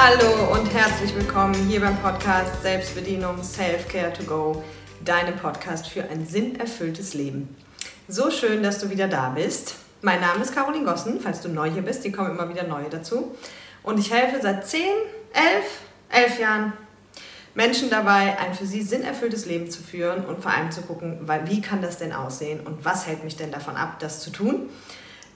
Hallo 0.00 0.52
und 0.52 0.72
herzlich 0.72 1.12
willkommen 1.16 1.56
hier 1.66 1.80
beim 1.80 1.96
Podcast 1.96 2.62
Selbstbedienung 2.62 3.42
Self-Care 3.42 4.12
to 4.12 4.22
Go, 4.22 4.62
deinem 5.04 5.34
Podcast 5.34 5.88
für 5.88 6.04
ein 6.04 6.24
sinnerfülltes 6.24 7.14
Leben. 7.14 7.56
So 8.06 8.30
schön, 8.30 8.62
dass 8.62 8.78
du 8.78 8.90
wieder 8.90 9.08
da 9.08 9.30
bist. 9.30 9.74
Mein 10.02 10.20
Name 10.20 10.42
ist 10.42 10.54
Caroline 10.54 10.84
Gossen, 10.84 11.18
falls 11.20 11.40
du 11.40 11.48
neu 11.48 11.68
hier 11.68 11.82
bist, 11.82 12.04
die 12.04 12.12
kommen 12.12 12.30
immer 12.30 12.48
wieder 12.48 12.62
neue 12.62 12.88
dazu. 12.88 13.36
Und 13.82 13.98
ich 13.98 14.12
helfe 14.12 14.40
seit 14.40 14.68
10, 14.68 14.82
11, 15.32 16.26
11 16.26 16.38
Jahren 16.38 16.72
Menschen 17.56 17.90
dabei, 17.90 18.38
ein 18.38 18.54
für 18.54 18.66
sie 18.66 18.82
sinnerfülltes 18.82 19.46
Leben 19.46 19.68
zu 19.68 19.82
führen 19.82 20.24
und 20.26 20.40
vor 20.40 20.52
allem 20.52 20.70
zu 20.70 20.82
gucken, 20.82 21.28
wie 21.46 21.60
kann 21.60 21.82
das 21.82 21.98
denn 21.98 22.12
aussehen 22.12 22.60
und 22.64 22.84
was 22.84 23.08
hält 23.08 23.24
mich 23.24 23.36
denn 23.36 23.50
davon 23.50 23.74
ab, 23.74 23.98
das 23.98 24.20
zu 24.20 24.30
tun. 24.30 24.68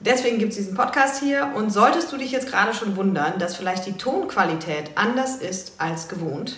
Deswegen 0.05 0.37
gibt 0.37 0.51
es 0.51 0.57
diesen 0.57 0.75
Podcast 0.75 1.21
hier 1.23 1.53
und 1.55 1.69
solltest 1.69 2.11
du 2.11 2.17
dich 2.17 2.31
jetzt 2.31 2.47
gerade 2.47 2.73
schon 2.73 2.97
wundern, 2.97 3.39
dass 3.39 3.55
vielleicht 3.55 3.85
die 3.85 3.93
Tonqualität 3.93 4.91
anders 4.95 5.37
ist 5.37 5.75
als 5.77 6.09
gewohnt, 6.09 6.57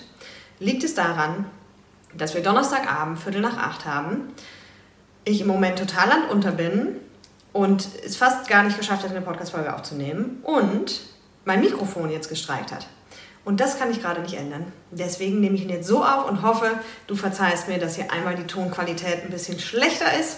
liegt 0.59 0.83
es 0.83 0.95
daran, 0.95 1.45
dass 2.15 2.33
wir 2.33 2.41
Donnerstagabend 2.41 3.19
Viertel 3.19 3.41
nach 3.41 3.57
acht 3.57 3.85
haben, 3.85 4.29
ich 5.25 5.41
im 5.41 5.47
Moment 5.47 5.77
total 5.77 6.09
landunter 6.09 6.51
bin 6.53 6.95
und 7.53 7.87
es 8.03 8.15
fast 8.15 8.47
gar 8.47 8.63
nicht 8.63 8.79
geschafft 8.79 9.03
habe, 9.03 9.15
eine 9.15 9.23
Podcast-Folge 9.23 9.75
aufzunehmen 9.75 10.39
und 10.41 11.01
mein 11.45 11.59
Mikrofon 11.59 12.09
jetzt 12.09 12.29
gestreikt 12.29 12.71
hat. 12.71 12.87
Und 13.43 13.59
das 13.59 13.77
kann 13.77 13.91
ich 13.91 14.01
gerade 14.01 14.21
nicht 14.21 14.33
ändern. 14.33 14.71
Deswegen 14.89 15.39
nehme 15.39 15.55
ich 15.55 15.61
ihn 15.61 15.69
jetzt 15.69 15.87
so 15.87 16.03
auf 16.03 16.27
und 16.27 16.41
hoffe, 16.41 16.79
du 17.05 17.15
verzeihst 17.15 17.67
mir, 17.67 17.77
dass 17.77 17.95
hier 17.95 18.11
einmal 18.11 18.35
die 18.35 18.47
Tonqualität 18.47 19.23
ein 19.23 19.29
bisschen 19.29 19.59
schlechter 19.59 20.17
ist. 20.19 20.37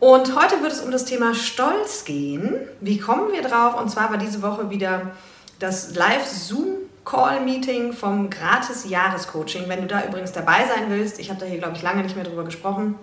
Und 0.00 0.34
heute 0.34 0.62
wird 0.62 0.72
es 0.72 0.80
um 0.80 0.90
das 0.90 1.04
Thema 1.04 1.34
Stolz 1.34 2.06
gehen. 2.06 2.54
Wie 2.80 2.98
kommen 2.98 3.32
wir 3.32 3.42
drauf? 3.42 3.78
Und 3.78 3.90
zwar 3.90 4.10
war 4.10 4.16
diese 4.16 4.40
Woche 4.40 4.70
wieder 4.70 5.10
das 5.58 5.94
Live-Zoom-Call-Meeting 5.94 7.92
vom 7.92 8.30
Gratis-Jahrescoaching. 8.30 9.68
Wenn 9.68 9.82
du 9.82 9.86
da 9.86 10.02
übrigens 10.02 10.32
dabei 10.32 10.66
sein 10.66 10.86
willst, 10.88 11.20
ich 11.20 11.28
habe 11.28 11.38
da 11.38 11.44
hier, 11.44 11.58
glaube 11.58 11.76
ich, 11.76 11.82
lange 11.82 12.02
nicht 12.02 12.16
mehr 12.16 12.24
drüber 12.24 12.44
gesprochen. 12.44 12.94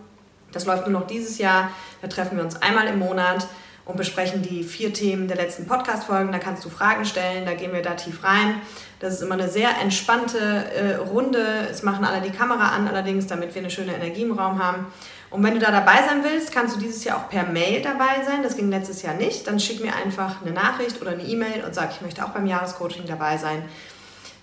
Das 0.51 0.65
läuft 0.65 0.87
nur 0.87 0.99
noch 0.99 1.05
dieses 1.05 1.37
Jahr. 1.37 1.69
Da 2.01 2.07
treffen 2.07 2.35
wir 2.35 2.43
uns 2.43 2.59
einmal 2.63 2.87
im 2.87 2.97
Monat 2.97 3.47
und 3.85 3.95
besprechen 3.95 4.41
die 4.41 4.63
vier 4.63 4.91
Themen 4.91 5.27
der 5.27 5.37
letzten 5.37 5.67
Podcast-Folgen. 5.67 6.31
Da 6.31 6.39
kannst 6.39 6.65
du 6.65 6.69
Fragen 6.69 7.05
stellen, 7.05 7.45
da 7.45 7.53
gehen 7.53 7.73
wir 7.73 7.83
da 7.83 7.93
tief 7.93 8.23
rein. 8.23 8.55
Das 8.99 9.13
ist 9.13 9.21
immer 9.21 9.35
eine 9.35 9.49
sehr 9.49 9.69
entspannte 9.83 10.39
äh, 10.39 10.95
Runde. 10.95 11.67
Es 11.69 11.83
machen 11.83 12.03
alle 12.03 12.21
die 12.21 12.35
Kamera 12.35 12.69
an, 12.69 12.87
allerdings, 12.87 13.27
damit 13.27 13.53
wir 13.53 13.61
eine 13.61 13.69
schöne 13.69 13.93
Energie 13.93 14.23
im 14.23 14.31
Raum 14.31 14.63
haben. 14.63 14.87
Und 15.29 15.43
wenn 15.43 15.53
du 15.53 15.59
da 15.59 15.71
dabei 15.71 16.03
sein 16.07 16.23
willst, 16.23 16.53
kannst 16.53 16.75
du 16.75 16.79
dieses 16.79 17.03
Jahr 17.03 17.17
auch 17.17 17.29
per 17.29 17.43
Mail 17.45 17.81
dabei 17.81 18.23
sein. 18.25 18.43
Das 18.43 18.55
ging 18.55 18.69
letztes 18.69 19.01
Jahr 19.01 19.13
nicht. 19.13 19.45
Dann 19.45 19.59
schick 19.59 19.83
mir 19.83 19.93
einfach 19.93 20.41
eine 20.41 20.51
Nachricht 20.51 21.01
oder 21.01 21.11
eine 21.11 21.23
E-Mail 21.23 21.65
und 21.65 21.75
sag, 21.75 21.91
ich 21.91 22.01
möchte 22.01 22.23
auch 22.23 22.29
beim 22.29 22.47
Jahrescoaching 22.47 23.05
dabei 23.05 23.37
sein. 23.37 23.63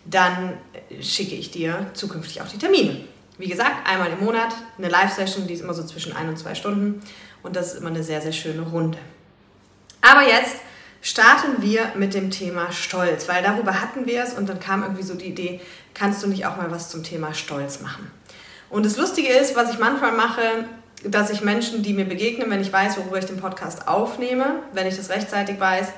Dann 0.05 0.59
schicke 1.01 1.35
ich 1.35 1.51
dir 1.51 1.87
zukünftig 1.95 2.43
auch 2.43 2.49
die 2.49 2.59
Termine. 2.59 3.05
Wie 3.39 3.49
gesagt, 3.49 3.89
einmal 3.89 4.13
im 4.13 4.25
Monat 4.25 4.55
eine 4.77 4.89
Live-Session, 4.89 5.47
die 5.47 5.55
ist 5.55 5.63
immer 5.63 5.75
so 5.75 5.85
zwischen 5.85 6.15
ein 6.15 6.29
und 6.29 6.39
zwei 6.39 6.55
Stunden. 6.55 7.03
Und 7.43 7.57
das 7.57 7.73
ist 7.73 7.81
immer 7.81 7.91
eine 7.91 8.03
sehr, 8.03 8.21
sehr 8.21 8.33
schöne 8.33 8.63
Runde. 8.63 8.99
Aber 10.03 10.23
jetzt 10.23 10.57
starten 11.01 11.63
wir 11.63 11.93
mit 11.97 12.15
dem 12.15 12.31
Thema 12.31 12.71
Stolz, 12.73 13.27
weil 13.29 13.43
darüber 13.43 13.81
hatten 13.81 14.07
wir 14.07 14.23
es 14.23 14.35
und 14.35 14.49
dann 14.49 14.61
kam 14.61 14.83
irgendwie 14.83 15.03
so 15.03 15.15
die 15.15 15.27
Idee, 15.27 15.61
kannst 15.95 16.23
du 16.23 16.29
nicht 16.29 16.47
auch 16.47 16.57
mal 16.57 16.71
was 16.71 16.91
zum 16.91 17.03
Thema 17.03 17.35
Stolz 17.35 17.81
machen? 17.81 18.11
Und 18.75 18.85
das 18.85 18.97
Lustige 18.97 19.29
ist, 19.29 19.55
was 19.55 19.73
ich 19.73 19.79
manchmal 19.79 20.11
mache, 20.11 20.43
dass 21.05 21.31
ich 21.31 21.43
Menschen, 21.43 21.85
die 21.85 21.93
mir 21.93 22.07
begegnen, 22.07 22.51
wenn 22.51 22.61
ich 22.61 22.73
weiß, 22.73 22.97
worüber 22.97 23.21
ich 23.21 23.25
den 23.25 23.37
Podcast 23.37 23.87
aufnehme, 23.87 24.65
wenn 24.73 24.89
ich 24.89 24.97
das 24.97 25.11
rechtzeitig 25.11 25.61
weiß, 25.61 25.93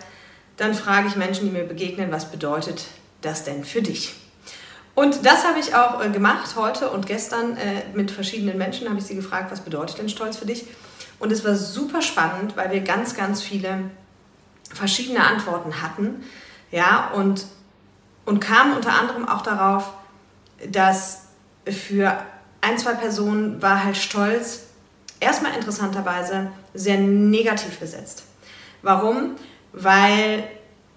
dann 0.59 0.75
frage 0.75 1.09
ich 1.09 1.17
Menschen, 1.17 1.47
die 1.47 1.53
mir 1.53 1.65
begegnen, 1.65 2.13
was 2.13 2.31
bedeutet 2.31 2.85
das 3.23 3.45
denn 3.45 3.65
für 3.65 3.81
dich? 3.81 4.15
Und 4.95 5.25
das 5.25 5.47
habe 5.47 5.59
ich 5.59 5.75
auch 5.75 6.05
äh, 6.05 6.11
gemacht 6.11 6.55
heute 6.55 6.91
und 6.91 7.07
gestern 7.07 7.57
äh, 7.57 7.85
mit 7.95 8.11
verschiedenen 8.11 8.59
Menschen 8.59 8.91
habe 8.91 8.99
ich 8.99 9.07
sie 9.07 9.17
gefragt, 9.17 9.51
was 9.51 9.61
bedeutet 9.63 9.97
denn 9.97 10.11
Stolz 10.11 10.37
für 10.37 10.45
dich? 10.45 10.67
Und 11.19 11.33
es 11.33 11.47
war 11.47 11.55
super 11.55 12.03
spannend, 12.03 12.59
weil 12.59 12.71
wir 12.73 12.83
ganz, 12.83 13.17
ganz 13.17 13.41
viele 13.41 13.91
verschiedene 14.71 15.27
Antworten 15.27 15.81
hatten. 15.81 16.27
Ja, 16.71 17.11
und, 17.15 17.47
und 18.27 18.41
kamen 18.41 18.75
unter 18.75 18.93
anderem 18.93 19.27
auch 19.27 19.41
darauf, 19.41 19.95
dass 20.71 21.23
für 21.65 22.23
ein, 22.67 22.79
zwei 22.79 22.95
Personen 22.95 23.63
war 23.63 23.85
halt 23.85 23.97
Stolz 23.97 24.65
erstmal 25.21 25.55
interessanterweise 25.55 26.51
sehr 26.75 26.99
negativ 26.99 27.79
besetzt. 27.79 28.25
Warum? 28.83 29.37
Weil 29.73 30.45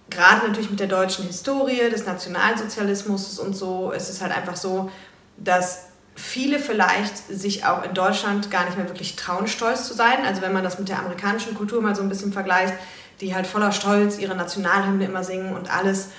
gerade 0.10 0.48
natürlich 0.48 0.72
mit 0.72 0.80
der 0.80 0.88
deutschen 0.88 1.26
Historie, 1.28 1.90
des 1.92 2.06
Nationalsozialismus 2.06 3.38
und 3.38 3.56
so, 3.56 3.92
ist 3.92 4.10
es 4.10 4.22
halt 4.22 4.36
einfach 4.36 4.56
so, 4.56 4.90
dass 5.38 5.86
viele 6.16 6.60
vielleicht 6.60 7.18
sich 7.30 7.66
auch 7.66 7.84
in 7.84 7.94
Deutschland 7.94 8.50
gar 8.50 8.66
nicht 8.66 8.78
mehr 8.78 8.88
wirklich 8.88 9.16
trauen, 9.16 9.48
stolz 9.48 9.88
zu 9.88 9.94
sein. 9.94 10.26
Also 10.26 10.42
wenn 10.42 10.52
man 10.52 10.64
das 10.64 10.80
mit 10.80 10.90
der 10.90 11.00
amerikanischen 11.00 11.54
Kultur 11.54 11.82
mal 11.82 11.96
so 11.96 12.02
ein 12.02 12.10
bisschen 12.10 12.34
vergleicht, 12.34 12.74
die 13.22 13.36
halt 13.36 13.46
voller 13.46 13.72
Stolz 13.72 14.18
ihre 14.18 14.36
Nationalhymne 14.36 15.06
immer 15.06 15.24
singen 15.24 15.56
und 15.56 15.74
alles 15.74 16.10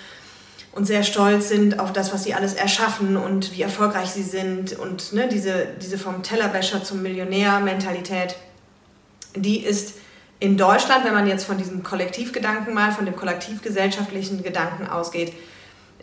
und 0.73 0.87
sehr 0.87 1.03
stolz 1.03 1.49
sind 1.49 1.81
auf 1.81 1.93
das, 1.93 2.13
was 2.13 2.25
sie 2.25 2.35
alles 2.35 2.55
erschaffen 2.55 3.17
und 3.17 3.57
wie 3.57 3.63
erfolgreich 3.63 4.11
sie 4.11 4.23
sind 4.23 4.79
und 4.79 5.13
ne, 5.13 5.29
diese, 5.29 5.67
diese 5.83 5.99
vom 5.99 6.23
Tellerwäscher 6.23 6.85
zum 6.85 7.03
Millionär-Mentalität, 7.03 8.37
die 9.35 9.65
ist 9.65 9.95
in 10.39 10.57
Deutschland, 10.57 11.05
wenn 11.05 11.13
man 11.13 11.27
jetzt 11.27 11.45
von 11.45 11.59
diesem 11.59 11.83
Kollektivgedanken 11.83 12.73
mal, 12.73 12.93
von 12.93 13.05
dem 13.05 13.17
kollektivgesellschaftlichen 13.17 14.43
Gedanken 14.43 14.87
ausgeht, 14.87 15.35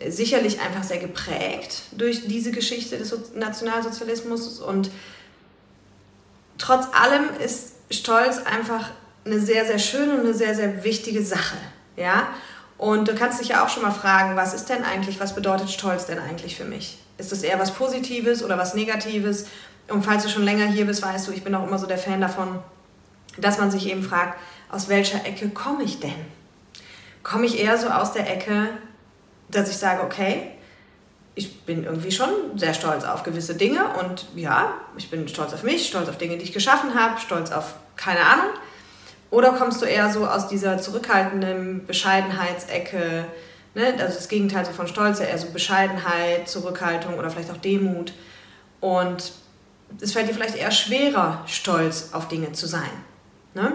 sicherlich 0.06 0.60
einfach 0.60 0.84
sehr 0.84 0.98
geprägt 0.98 1.82
durch 1.92 2.28
diese 2.28 2.52
Geschichte 2.52 2.98
des 2.98 3.12
Nationalsozialismus 3.34 4.60
und 4.60 4.90
trotz 6.56 6.86
allem 6.92 7.24
ist 7.44 7.72
Stolz 7.90 8.38
einfach 8.38 8.90
eine 9.24 9.40
sehr, 9.40 9.64
sehr 9.64 9.78
schöne 9.78 10.14
und 10.14 10.20
eine 10.20 10.34
sehr, 10.34 10.54
sehr 10.54 10.84
wichtige 10.84 11.24
Sache. 11.24 11.56
Ja? 11.96 12.28
Und 12.78 13.08
du 13.08 13.14
kannst 13.14 13.40
dich 13.40 13.48
ja 13.48 13.64
auch 13.64 13.68
schon 13.68 13.82
mal 13.82 13.90
fragen, 13.90 14.36
was 14.36 14.54
ist 14.54 14.68
denn 14.68 14.84
eigentlich, 14.84 15.18
was 15.18 15.34
bedeutet 15.34 15.68
Stolz 15.68 16.06
denn 16.06 16.20
eigentlich 16.20 16.56
für 16.56 16.64
mich? 16.64 16.98
Ist 17.18 17.32
das 17.32 17.42
eher 17.42 17.58
was 17.58 17.72
Positives 17.72 18.44
oder 18.44 18.56
was 18.56 18.74
Negatives? 18.74 19.46
Und 19.88 20.04
falls 20.04 20.22
du 20.22 20.28
schon 20.28 20.44
länger 20.44 20.66
hier 20.66 20.86
bist, 20.86 21.02
weißt 21.02 21.26
du, 21.26 21.32
ich 21.32 21.42
bin 21.42 21.54
auch 21.56 21.66
immer 21.66 21.78
so 21.78 21.86
der 21.86 21.98
Fan 21.98 22.20
davon, 22.20 22.60
dass 23.36 23.58
man 23.58 23.72
sich 23.72 23.88
eben 23.88 24.04
fragt, 24.04 24.38
aus 24.70 24.88
welcher 24.88 25.26
Ecke 25.26 25.48
komme 25.48 25.82
ich 25.82 25.98
denn? 25.98 26.14
Komme 27.24 27.46
ich 27.46 27.58
eher 27.58 27.76
so 27.78 27.88
aus 27.88 28.12
der 28.12 28.30
Ecke, 28.30 28.68
dass 29.48 29.68
ich 29.68 29.76
sage, 29.76 30.02
okay, 30.02 30.52
ich 31.34 31.62
bin 31.62 31.84
irgendwie 31.84 32.12
schon 32.12 32.28
sehr 32.56 32.74
stolz 32.74 33.04
auf 33.04 33.22
gewisse 33.22 33.54
Dinge 33.54 33.80
und 34.00 34.26
ja, 34.34 34.74
ich 34.96 35.10
bin 35.10 35.26
stolz 35.28 35.52
auf 35.52 35.62
mich, 35.62 35.88
stolz 35.88 36.08
auf 36.08 36.18
Dinge, 36.18 36.36
die 36.36 36.44
ich 36.44 36.52
geschaffen 36.52 36.94
habe, 36.94 37.20
stolz 37.20 37.50
auf 37.50 37.74
keine 37.96 38.20
Ahnung. 38.20 38.50
Oder 39.30 39.52
kommst 39.52 39.82
du 39.82 39.86
eher 39.86 40.10
so 40.10 40.26
aus 40.26 40.48
dieser 40.48 40.78
zurückhaltenden 40.78 41.86
Bescheidenheitsecke, 41.86 43.24
ne? 43.74 43.94
also 43.98 44.14
das 44.14 44.28
Gegenteil 44.28 44.64
so 44.64 44.72
von 44.72 44.88
Stolz, 44.88 45.20
eher 45.20 45.36
so 45.36 45.50
Bescheidenheit, 45.50 46.48
Zurückhaltung 46.48 47.18
oder 47.18 47.30
vielleicht 47.30 47.50
auch 47.50 47.58
Demut. 47.58 48.14
Und 48.80 49.32
es 50.00 50.12
fällt 50.12 50.28
dir 50.28 50.34
vielleicht 50.34 50.56
eher 50.56 50.70
schwerer, 50.70 51.42
stolz 51.46 52.10
auf 52.12 52.28
Dinge 52.28 52.52
zu 52.52 52.66
sein. 52.66 52.90
Ne? 53.54 53.72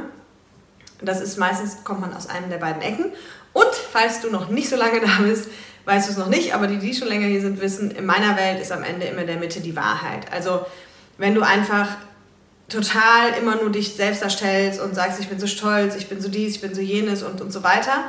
Das 1.01 1.21
ist 1.21 1.37
meistens, 1.37 1.83
kommt 1.83 2.01
man 2.01 2.15
aus 2.15 2.27
einem 2.27 2.49
der 2.49 2.57
beiden 2.57 2.81
Ecken. 2.81 3.11
Und 3.51 3.73
falls 3.91 4.21
du 4.21 4.31
noch 4.31 4.49
nicht 4.49 4.69
so 4.69 4.75
lange 4.75 5.01
da 5.05 5.21
bist, 5.21 5.49
weißt 5.85 6.07
du 6.07 6.13
es 6.13 6.17
noch 6.17 6.29
nicht, 6.29 6.55
aber 6.55 6.67
die, 6.67 6.77
die 6.77 6.93
schon 6.93 7.09
länger 7.09 7.27
hier 7.27 7.41
sind, 7.41 7.61
wissen, 7.61 7.91
in 7.91 8.05
meiner 8.05 8.37
Welt 8.37 8.59
ist 8.59 8.71
am 8.71 8.83
Ende 8.83 9.05
immer 9.05 9.23
der 9.23 9.37
Mitte 9.37 9.59
die 9.59 9.75
Wahrheit. 9.75 10.31
Also 10.31 10.65
wenn 11.17 11.35
du 11.35 11.41
einfach 11.41 11.89
total 12.73 13.33
immer 13.39 13.55
nur 13.55 13.71
dich 13.71 13.93
selbst 13.95 14.21
erstellst 14.21 14.81
und 14.81 14.95
sagst, 14.95 15.19
ich 15.19 15.29
bin 15.29 15.39
so 15.39 15.47
stolz, 15.47 15.95
ich 15.95 16.09
bin 16.09 16.21
so 16.21 16.29
dies, 16.29 16.55
ich 16.55 16.61
bin 16.61 16.73
so 16.73 16.81
jenes 16.81 17.23
und, 17.23 17.41
und 17.41 17.51
so 17.51 17.63
weiter, 17.63 18.05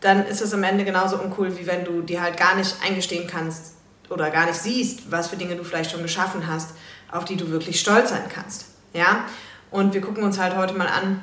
dann 0.00 0.26
ist 0.26 0.40
es 0.40 0.52
am 0.52 0.62
Ende 0.62 0.84
genauso 0.84 1.18
uncool, 1.18 1.58
wie 1.58 1.66
wenn 1.66 1.84
du 1.84 2.02
dir 2.02 2.22
halt 2.22 2.36
gar 2.36 2.56
nicht 2.56 2.76
eingestehen 2.84 3.26
kannst 3.26 3.74
oder 4.08 4.30
gar 4.30 4.46
nicht 4.46 4.58
siehst, 4.58 5.10
was 5.10 5.28
für 5.28 5.36
Dinge 5.36 5.56
du 5.56 5.64
vielleicht 5.64 5.90
schon 5.90 6.02
geschaffen 6.02 6.46
hast, 6.46 6.70
auf 7.10 7.24
die 7.24 7.36
du 7.36 7.50
wirklich 7.50 7.80
stolz 7.80 8.10
sein 8.10 8.24
kannst. 8.32 8.66
Ja? 8.92 9.24
Und 9.70 9.94
wir 9.94 10.00
gucken 10.00 10.24
uns 10.24 10.38
halt 10.38 10.56
heute 10.56 10.74
mal 10.74 10.88
an, 10.88 11.22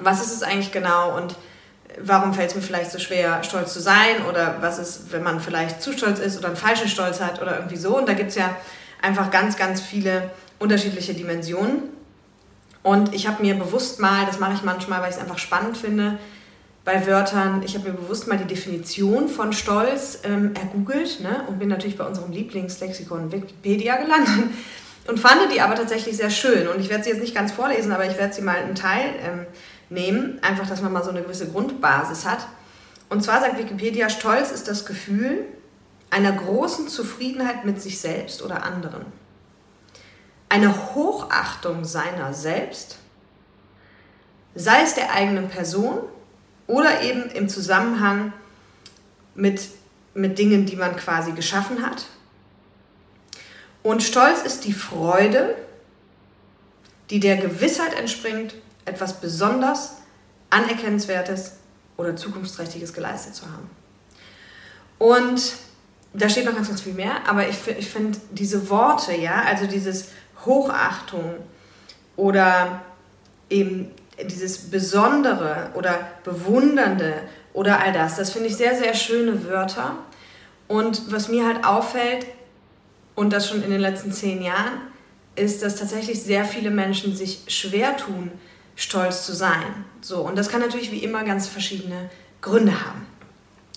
was 0.00 0.20
ist 0.20 0.32
es 0.32 0.42
eigentlich 0.42 0.72
genau 0.72 1.16
und 1.16 1.36
warum 2.00 2.32
fällt 2.34 2.50
es 2.50 2.56
mir 2.56 2.62
vielleicht 2.62 2.90
so 2.90 2.98
schwer, 2.98 3.42
stolz 3.42 3.72
zu 3.72 3.80
sein 3.80 4.24
oder 4.28 4.56
was 4.60 4.78
ist, 4.78 5.12
wenn 5.12 5.22
man 5.22 5.40
vielleicht 5.40 5.82
zu 5.82 5.92
stolz 5.92 6.18
ist 6.18 6.38
oder 6.38 6.48
einen 6.48 6.56
falschen 6.56 6.88
Stolz 6.88 7.20
hat 7.20 7.42
oder 7.42 7.56
irgendwie 7.56 7.76
so. 7.76 7.96
Und 7.96 8.08
da 8.08 8.14
gibt 8.14 8.30
es 8.30 8.36
ja 8.36 8.56
einfach 9.02 9.30
ganz, 9.30 9.56
ganz 9.56 9.80
viele 9.80 10.30
unterschiedliche 10.58 11.14
Dimensionen. 11.14 11.99
Und 12.82 13.14
ich 13.14 13.26
habe 13.26 13.42
mir 13.42 13.54
bewusst 13.54 14.00
mal, 14.00 14.24
das 14.26 14.38
mache 14.38 14.54
ich 14.54 14.62
manchmal, 14.62 15.02
weil 15.02 15.10
ich 15.10 15.16
es 15.16 15.20
einfach 15.20 15.38
spannend 15.38 15.76
finde, 15.76 16.18
bei 16.84 17.06
Wörtern, 17.06 17.62
ich 17.62 17.74
habe 17.74 17.90
mir 17.90 17.94
bewusst 17.94 18.26
mal 18.26 18.38
die 18.38 18.46
Definition 18.46 19.28
von 19.28 19.52
Stolz 19.52 20.20
ähm, 20.24 20.54
ergoogelt 20.54 21.20
ne, 21.20 21.44
und 21.46 21.58
bin 21.58 21.68
natürlich 21.68 21.98
bei 21.98 22.06
unserem 22.06 22.32
Lieblingslexikon 22.32 23.30
Wikipedia 23.30 23.96
gelandet 23.96 24.50
und 25.06 25.20
fand 25.20 25.52
die 25.52 25.60
aber 25.60 25.74
tatsächlich 25.74 26.16
sehr 26.16 26.30
schön. 26.30 26.68
Und 26.68 26.80
ich 26.80 26.88
werde 26.88 27.04
sie 27.04 27.10
jetzt 27.10 27.20
nicht 27.20 27.34
ganz 27.34 27.52
vorlesen, 27.52 27.92
aber 27.92 28.06
ich 28.06 28.16
werde 28.16 28.32
sie 28.32 28.40
mal 28.40 28.56
einen 28.56 28.74
Teil 28.74 29.14
ähm, 29.22 29.46
nehmen, 29.90 30.38
einfach, 30.42 30.66
dass 30.66 30.80
man 30.80 30.92
mal 30.92 31.04
so 31.04 31.10
eine 31.10 31.22
gewisse 31.22 31.48
Grundbasis 31.48 32.24
hat. 32.24 32.46
Und 33.10 33.22
zwar 33.22 33.40
sagt 33.40 33.58
Wikipedia, 33.58 34.08
Stolz 34.08 34.50
ist 34.50 34.66
das 34.68 34.86
Gefühl, 34.86 35.44
einer 36.10 36.32
großen 36.32 36.88
Zufriedenheit 36.88 37.64
mit 37.64 37.80
sich 37.80 38.00
selbst 38.00 38.42
oder 38.42 38.62
anderen, 38.64 39.04
eine 40.50 40.94
Hochachtung 40.94 41.84
seiner 41.86 42.34
selbst, 42.34 42.98
sei 44.54 44.82
es 44.82 44.94
der 44.94 45.12
eigenen 45.12 45.48
Person 45.48 46.00
oder 46.66 47.02
eben 47.02 47.30
im 47.30 47.48
Zusammenhang 47.48 48.32
mit, 49.34 49.68
mit 50.12 50.38
Dingen, 50.38 50.66
die 50.66 50.76
man 50.76 50.96
quasi 50.96 51.32
geschaffen 51.32 51.86
hat. 51.86 52.04
Und 53.82 54.02
Stolz 54.02 54.42
ist 54.42 54.64
die 54.64 54.72
Freude, 54.72 55.54
die 57.08 57.20
der 57.20 57.36
Gewissheit 57.36 57.94
entspringt, 57.94 58.54
etwas 58.84 59.20
besonders 59.20 59.98
Anerkennenswertes 60.50 61.58
oder 61.96 62.16
Zukunftsträchtiges 62.16 62.92
geleistet 62.92 63.36
zu 63.36 63.44
haben. 63.46 63.70
Und 64.98 65.54
da 66.12 66.28
steht 66.28 66.44
noch 66.44 66.54
ganz, 66.54 66.68
ganz 66.68 66.80
viel 66.80 66.94
mehr, 66.94 67.28
aber 67.28 67.48
ich, 67.48 67.56
ich 67.78 67.88
finde 67.88 68.18
diese 68.32 68.68
Worte, 68.68 69.14
ja, 69.14 69.42
also 69.42 69.66
dieses 69.66 70.08
Hochachtung 70.44 71.36
oder 72.16 72.82
eben 73.48 73.90
dieses 74.22 74.70
Besondere 74.70 75.70
oder 75.74 75.98
Bewundernde 76.24 77.14
oder 77.52 77.80
all 77.80 77.92
das, 77.92 78.16
das 78.16 78.30
finde 78.30 78.48
ich 78.48 78.56
sehr, 78.56 78.76
sehr 78.76 78.94
schöne 78.94 79.44
Wörter. 79.44 79.96
Und 80.68 81.12
was 81.12 81.28
mir 81.28 81.46
halt 81.46 81.64
auffällt, 81.64 82.26
und 83.14 83.32
das 83.32 83.48
schon 83.48 83.62
in 83.62 83.70
den 83.70 83.80
letzten 83.80 84.12
zehn 84.12 84.40
Jahren, 84.40 84.80
ist, 85.36 85.62
dass 85.62 85.76
tatsächlich 85.76 86.22
sehr 86.22 86.44
viele 86.44 86.70
Menschen 86.70 87.14
sich 87.14 87.42
schwer 87.48 87.96
tun, 87.96 88.30
stolz 88.76 89.26
zu 89.26 89.34
sein. 89.34 89.84
So, 90.00 90.22
und 90.22 90.38
das 90.38 90.48
kann 90.48 90.60
natürlich 90.60 90.90
wie 90.90 91.04
immer 91.04 91.22
ganz 91.24 91.46
verschiedene 91.46 92.08
Gründe 92.40 92.72
haben. 92.72 93.06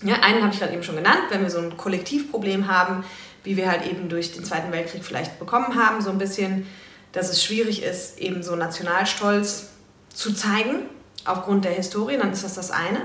Ja, 0.04 0.16
einen 0.22 0.42
habe 0.42 0.54
ich 0.54 0.60
gerade 0.60 0.74
eben 0.74 0.84
schon 0.84 0.96
genannt, 0.96 1.24
wenn 1.30 1.42
wir 1.42 1.50
so 1.50 1.60
ein 1.60 1.78
Kollektivproblem 1.78 2.68
haben, 2.68 3.04
wie 3.44 3.58
wir 3.58 3.70
halt 3.70 3.86
eben 3.86 4.10
durch 4.10 4.34
den 4.34 4.44
Zweiten 4.44 4.72
Weltkrieg 4.72 5.04
vielleicht 5.04 5.40
bekommen 5.40 5.76
haben, 5.76 6.02
so 6.02 6.10
ein 6.10 6.18
bisschen, 6.18 6.68
dass 7.12 7.30
es 7.30 7.44
schwierig 7.44 7.84
ist, 7.84 8.18
eben 8.20 8.44
so 8.44 8.56
Nationalstolz 8.56 9.70
zu 10.14 10.34
zeigen, 10.34 10.84
aufgrund 11.26 11.66
der 11.66 11.72
Historie, 11.72 12.18
dann 12.18 12.32
ist 12.32 12.44
das 12.44 12.56
das 12.56 12.72
eine. 12.72 13.02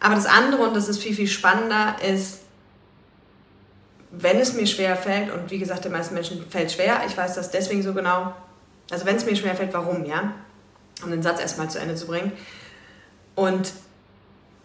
Aber 0.00 0.14
das 0.14 0.26
andere, 0.26 0.62
und 0.62 0.74
das 0.74 0.88
ist 0.88 1.02
viel, 1.02 1.14
viel 1.14 1.28
spannender, 1.28 1.96
ist, 2.02 2.40
wenn 4.10 4.38
es 4.38 4.52
mir 4.52 4.66
schwer 4.66 4.96
fällt, 4.96 5.32
und 5.32 5.50
wie 5.50 5.58
gesagt, 5.58 5.84
den 5.84 5.92
meisten 5.92 6.14
Menschen 6.14 6.44
fällt 6.50 6.72
schwer, 6.72 7.02
ich 7.06 7.16
weiß 7.16 7.34
das 7.34 7.50
deswegen 7.50 7.82
so 7.82 7.94
genau, 7.94 8.34
also 8.90 9.06
wenn 9.06 9.16
es 9.16 9.24
mir 9.24 9.36
schwer 9.36 9.54
fällt, 9.54 9.72
warum, 9.72 10.04
ja? 10.04 10.34
Um 11.02 11.10
den 11.10 11.22
Satz 11.22 11.40
erstmal 11.40 11.70
zu 11.70 11.78
Ende 11.78 11.94
zu 11.94 12.06
bringen. 12.06 12.32
Und 13.34 13.72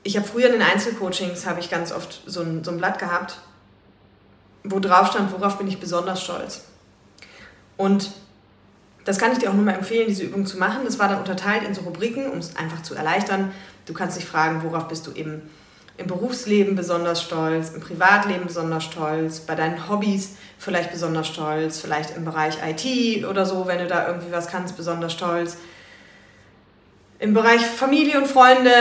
ich 0.03 0.17
habe 0.17 0.27
früher 0.27 0.47
in 0.47 0.53
den 0.53 0.61
Einzelcoachings, 0.61 1.45
habe 1.45 1.59
ich 1.59 1.69
ganz 1.69 1.91
oft 1.91 2.21
so 2.25 2.41
ein, 2.41 2.63
so 2.63 2.71
ein 2.71 2.77
Blatt 2.77 2.99
gehabt, 2.99 3.39
wo 4.71 4.79
drauf 4.79 5.07
stand, 5.07 5.31
worauf 5.31 5.57
bin 5.57 5.67
ich 5.67 5.79
besonders 5.79 6.23
stolz. 6.23 6.61
Und 7.77 8.11
das 9.05 9.19
kann 9.19 9.31
ich 9.31 9.37
dir 9.37 9.49
auch 9.49 9.53
nur 9.53 9.63
mal 9.63 9.75
empfehlen, 9.75 10.07
diese 10.07 10.23
Übung 10.23 10.45
zu 10.45 10.57
machen. 10.57 10.81
Das 10.83 10.99
war 10.99 11.07
dann 11.07 11.19
unterteilt 11.19 11.63
in 11.63 11.73
so 11.73 11.81
Rubriken, 11.81 12.29
um 12.29 12.39
es 12.39 12.55
einfach 12.57 12.83
zu 12.83 12.93
erleichtern. 12.93 13.53
Du 13.85 13.93
kannst 13.93 14.17
dich 14.17 14.25
fragen, 14.25 14.63
worauf 14.63 14.87
bist 14.89 15.07
du 15.07 15.13
eben 15.13 15.43
im 15.97 16.07
Berufsleben 16.07 16.75
besonders 16.75 17.23
stolz, 17.23 17.69
im 17.69 17.81
Privatleben 17.81 18.45
besonders 18.45 18.83
stolz, 18.83 19.39
bei 19.39 19.55
deinen 19.55 19.89
Hobbys 19.89 20.35
vielleicht 20.59 20.91
besonders 20.91 21.27
stolz, 21.27 21.79
vielleicht 21.79 22.15
im 22.15 22.25
Bereich 22.25 22.57
IT 22.65 23.25
oder 23.25 23.45
so, 23.45 23.65
wenn 23.65 23.79
du 23.79 23.87
da 23.87 24.07
irgendwie 24.07 24.31
was 24.31 24.47
kannst, 24.47 24.77
besonders 24.77 25.13
stolz. 25.13 25.57
Im 27.19 27.33
Bereich 27.33 27.65
Familie 27.65 28.19
und 28.19 28.27
Freunde, 28.27 28.71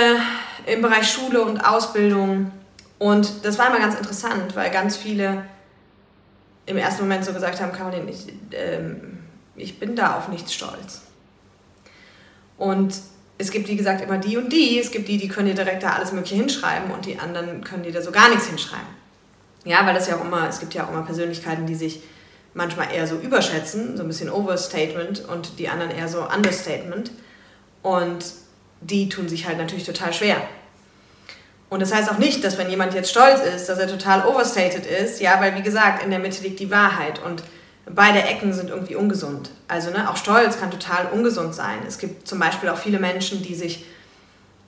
im 0.66 0.82
Bereich 0.82 1.10
Schule 1.10 1.40
und 1.42 1.60
Ausbildung. 1.60 2.50
Und 2.98 3.44
das 3.44 3.58
war 3.58 3.68
immer 3.68 3.78
ganz 3.78 3.94
interessant, 3.94 4.54
weil 4.56 4.70
ganz 4.70 4.96
viele 4.96 5.44
im 6.66 6.76
ersten 6.76 7.02
Moment 7.02 7.24
so 7.24 7.32
gesagt 7.32 7.60
haben, 7.60 7.72
Caroline, 7.72 8.10
ich, 8.10 8.26
ähm, 8.52 9.18
ich 9.54 9.78
bin 9.78 9.96
da 9.96 10.18
auf 10.18 10.28
nichts 10.28 10.52
stolz. 10.52 11.02
Und 12.58 12.94
es 13.38 13.50
gibt, 13.50 13.68
wie 13.68 13.76
gesagt, 13.76 14.00
immer 14.00 14.18
die 14.18 14.36
und 14.36 14.52
die. 14.52 14.78
Es 14.78 14.90
gibt 14.90 15.08
die, 15.08 15.18
die 15.18 15.28
können 15.28 15.48
dir 15.48 15.54
direkt 15.54 15.82
da 15.82 15.90
alles 15.90 16.12
Mögliche 16.12 16.36
hinschreiben 16.36 16.90
und 16.90 17.06
die 17.06 17.18
anderen 17.18 17.62
können 17.62 17.82
dir 17.82 17.92
da 17.92 18.02
so 18.02 18.10
gar 18.10 18.28
nichts 18.28 18.46
hinschreiben. 18.46 18.86
Ja, 19.64 19.84
weil 19.86 19.94
das 19.94 20.08
ja 20.08 20.16
auch 20.16 20.24
immer, 20.24 20.48
es 20.48 20.60
gibt 20.60 20.74
ja 20.74 20.84
auch 20.84 20.90
immer 20.90 21.02
Persönlichkeiten, 21.02 21.66
die 21.66 21.74
sich 21.74 22.02
manchmal 22.54 22.92
eher 22.92 23.06
so 23.06 23.16
überschätzen, 23.16 23.96
so 23.96 24.02
ein 24.02 24.08
bisschen 24.08 24.30
Overstatement 24.30 25.28
und 25.28 25.58
die 25.58 25.68
anderen 25.68 25.90
eher 25.90 26.08
so 26.08 26.26
Understatement. 26.26 27.10
Und 27.82 28.24
die 28.80 29.08
tun 29.08 29.28
sich 29.28 29.46
halt 29.46 29.58
natürlich 29.58 29.84
total 29.84 30.12
schwer. 30.12 30.36
Und 31.68 31.80
das 31.82 31.92
heißt 31.92 32.10
auch 32.10 32.18
nicht, 32.18 32.44
dass 32.44 32.58
wenn 32.58 32.70
jemand 32.70 32.94
jetzt 32.94 33.10
stolz 33.10 33.40
ist, 33.40 33.68
dass 33.68 33.78
er 33.78 33.88
total 33.88 34.24
overstated 34.26 34.86
ist, 34.86 35.20
ja, 35.20 35.40
weil 35.40 35.56
wie 35.56 35.62
gesagt, 35.62 36.02
in 36.02 36.10
der 36.10 36.20
Mitte 36.20 36.42
liegt 36.42 36.60
die 36.60 36.70
Wahrheit 36.70 37.20
und 37.24 37.42
beide 37.90 38.22
Ecken 38.22 38.52
sind 38.52 38.70
irgendwie 38.70 38.94
ungesund. 38.94 39.50
Also 39.68 39.90
ne, 39.90 40.08
auch 40.10 40.16
Stolz 40.16 40.58
kann 40.60 40.70
total 40.70 41.06
ungesund 41.12 41.54
sein. 41.54 41.78
Es 41.86 41.98
gibt 41.98 42.28
zum 42.28 42.38
Beispiel 42.38 42.68
auch 42.68 42.78
viele 42.78 43.00
Menschen, 43.00 43.42
die 43.42 43.54
sich, 43.54 43.84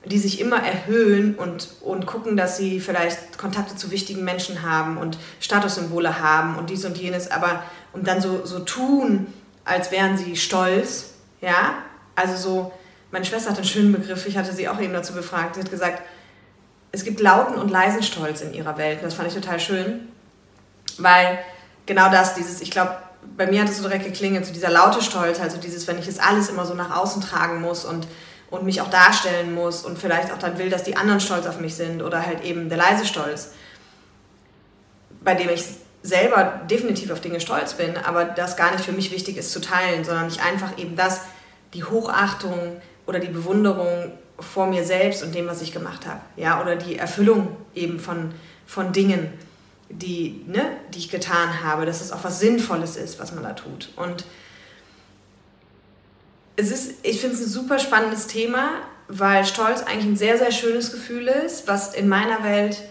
die 0.04 0.18
sich 0.18 0.40
immer 0.40 0.60
erhöhen 0.62 1.36
und, 1.36 1.68
und 1.82 2.06
gucken, 2.06 2.36
dass 2.36 2.56
sie 2.56 2.80
vielleicht 2.80 3.38
Kontakte 3.38 3.76
zu 3.76 3.90
wichtigen 3.90 4.24
Menschen 4.24 4.62
haben 4.62 4.98
und 4.98 5.18
Statussymbole 5.40 6.20
haben 6.20 6.56
und 6.56 6.70
dies 6.70 6.84
und 6.84 6.98
jenes, 6.98 7.30
aber 7.30 7.62
und 7.92 8.06
dann 8.08 8.20
so, 8.20 8.44
so 8.44 8.60
tun, 8.60 9.26
als 9.64 9.90
wären 9.90 10.16
sie 10.16 10.36
stolz, 10.36 11.14
ja, 11.40 11.82
also 12.16 12.36
so, 12.36 12.72
meine 13.10 13.24
Schwester 13.24 13.50
hat 13.50 13.56
einen 13.56 13.66
schönen 13.66 13.92
Begriff, 13.92 14.26
ich 14.26 14.36
hatte 14.36 14.52
sie 14.52 14.68
auch 14.68 14.80
eben 14.80 14.92
dazu 14.92 15.12
befragt, 15.12 15.54
sie 15.54 15.60
hat 15.60 15.70
gesagt, 15.70 16.02
es 16.92 17.04
gibt 17.04 17.20
lauten 17.20 17.56
und 17.56 17.70
leisen 17.70 18.02
Stolz 18.02 18.40
in 18.40 18.54
ihrer 18.54 18.78
Welt. 18.78 19.00
Das 19.02 19.14
fand 19.14 19.28
ich 19.28 19.34
total 19.34 19.60
schön, 19.60 20.08
weil 20.98 21.38
genau 21.86 22.10
das, 22.10 22.34
dieses, 22.34 22.60
ich 22.60 22.70
glaube, 22.70 22.96
bei 23.36 23.46
mir 23.46 23.62
hat 23.62 23.68
es 23.68 23.78
so 23.78 23.82
direkt 23.82 24.04
geklingelt, 24.04 24.46
so 24.46 24.52
dieser 24.52 24.70
laute 24.70 25.02
Stolz, 25.02 25.40
also 25.40 25.58
dieses, 25.58 25.86
wenn 25.86 25.98
ich 25.98 26.08
es 26.08 26.18
alles 26.18 26.48
immer 26.48 26.64
so 26.64 26.74
nach 26.74 26.96
außen 26.96 27.20
tragen 27.20 27.60
muss 27.60 27.84
und, 27.84 28.06
und 28.50 28.64
mich 28.64 28.80
auch 28.80 28.90
darstellen 28.90 29.54
muss 29.54 29.84
und 29.84 29.98
vielleicht 29.98 30.32
auch 30.32 30.38
dann 30.38 30.58
will, 30.58 30.70
dass 30.70 30.84
die 30.84 30.96
anderen 30.96 31.20
stolz 31.20 31.46
auf 31.46 31.60
mich 31.60 31.74
sind 31.74 32.02
oder 32.02 32.24
halt 32.24 32.44
eben 32.44 32.68
der 32.68 32.78
leise 32.78 33.04
Stolz, 33.04 33.52
bei 35.22 35.34
dem 35.34 35.50
ich 35.50 35.64
selber 36.02 36.60
definitiv 36.70 37.10
auf 37.10 37.20
Dinge 37.20 37.40
stolz 37.40 37.74
bin, 37.74 37.96
aber 37.96 38.24
das 38.24 38.56
gar 38.56 38.70
nicht 38.72 38.84
für 38.84 38.92
mich 38.92 39.10
wichtig 39.10 39.36
ist 39.36 39.52
zu 39.52 39.60
teilen, 39.60 40.04
sondern 40.04 40.28
ich 40.28 40.40
einfach 40.40 40.78
eben 40.78 40.96
das, 40.96 41.22
die 41.74 41.84
Hochachtung 41.84 42.80
oder 43.06 43.18
die 43.18 43.28
Bewunderung 43.28 44.12
vor 44.38 44.66
mir 44.66 44.84
selbst 44.84 45.22
und 45.22 45.34
dem, 45.34 45.46
was 45.46 45.62
ich 45.62 45.72
gemacht 45.72 46.06
habe. 46.06 46.20
Ja, 46.36 46.60
oder 46.60 46.76
die 46.76 46.96
Erfüllung 46.96 47.56
eben 47.74 47.98
von, 47.98 48.32
von 48.66 48.92
Dingen, 48.92 49.32
die, 49.88 50.44
ne, 50.46 50.76
die 50.94 50.98
ich 50.98 51.10
getan 51.10 51.62
habe, 51.62 51.86
dass 51.86 52.00
es 52.00 52.12
auch 52.12 52.24
was 52.24 52.40
Sinnvolles 52.40 52.96
ist, 52.96 53.18
was 53.18 53.34
man 53.34 53.42
da 53.42 53.54
tut. 53.54 53.90
Und 53.96 54.24
es 56.56 56.70
ist, 56.70 56.94
ich 57.02 57.20
finde 57.20 57.36
es 57.36 57.42
ein 57.42 57.48
super 57.48 57.78
spannendes 57.78 58.26
Thema, 58.26 58.70
weil 59.08 59.44
Stolz 59.44 59.82
eigentlich 59.82 60.04
ein 60.04 60.16
sehr, 60.16 60.38
sehr 60.38 60.52
schönes 60.52 60.92
Gefühl 60.92 61.28
ist, 61.28 61.66
was 61.66 61.94
in 61.94 62.08
meiner 62.08 62.44
Welt 62.44 62.82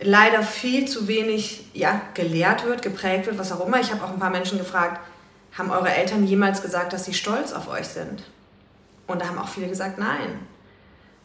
leider 0.00 0.42
viel 0.42 0.88
zu 0.88 1.06
wenig 1.08 1.66
ja, 1.74 2.00
gelehrt 2.14 2.64
wird, 2.64 2.82
geprägt 2.82 3.26
wird, 3.26 3.38
was 3.38 3.52
auch 3.52 3.64
immer. 3.64 3.80
Ich 3.80 3.92
habe 3.92 4.02
auch 4.04 4.10
ein 4.10 4.18
paar 4.18 4.30
Menschen 4.30 4.58
gefragt, 4.58 5.00
haben 5.56 5.70
eure 5.70 5.92
Eltern 5.92 6.26
jemals 6.26 6.62
gesagt, 6.62 6.92
dass 6.92 7.04
sie 7.04 7.14
stolz 7.14 7.52
auf 7.52 7.68
euch 7.68 7.86
sind? 7.86 8.22
Und 9.06 9.20
da 9.20 9.28
haben 9.28 9.38
auch 9.38 9.48
viele 9.48 9.68
gesagt, 9.68 9.98
nein. 9.98 10.38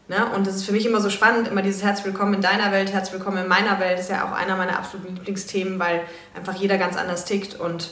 Ne? 0.08 0.26
Und 0.34 0.46
das 0.46 0.56
ist 0.56 0.64
für 0.64 0.72
mich 0.72 0.86
immer 0.86 1.00
so 1.00 1.08
spannend, 1.08 1.48
immer 1.48 1.62
dieses 1.62 1.84
Herz 1.84 2.04
willkommen 2.04 2.34
in 2.34 2.40
deiner 2.42 2.72
Welt, 2.72 2.92
Herz 2.92 3.12
willkommen 3.12 3.38
in 3.38 3.48
meiner 3.48 3.78
Welt, 3.78 3.98
ist 3.98 4.10
ja 4.10 4.26
auch 4.26 4.32
einer 4.32 4.56
meiner 4.56 4.76
absoluten 4.76 5.14
Lieblingsthemen, 5.14 5.78
weil 5.78 6.02
einfach 6.34 6.54
jeder 6.56 6.78
ganz 6.78 6.96
anders 6.96 7.24
tickt. 7.24 7.54
Und 7.54 7.90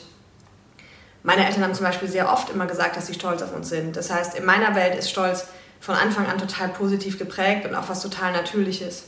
meine 1.22 1.46
Eltern 1.46 1.62
haben 1.62 1.74
zum 1.74 1.86
Beispiel 1.86 2.08
sehr 2.08 2.32
oft 2.32 2.50
immer 2.50 2.66
gesagt, 2.66 2.96
dass 2.96 3.06
sie 3.06 3.14
stolz 3.14 3.40
auf 3.42 3.54
uns 3.54 3.68
sind. 3.68 3.96
Das 3.96 4.12
heißt, 4.12 4.36
in 4.36 4.44
meiner 4.44 4.74
Welt 4.74 4.96
ist 4.96 5.10
Stolz 5.10 5.46
von 5.80 5.94
Anfang 5.94 6.26
an 6.26 6.38
total 6.38 6.68
positiv 6.70 7.18
geprägt 7.18 7.64
und 7.66 7.74
auch 7.74 7.88
was 7.88 8.02
total 8.02 8.32
Natürliches. 8.32 9.04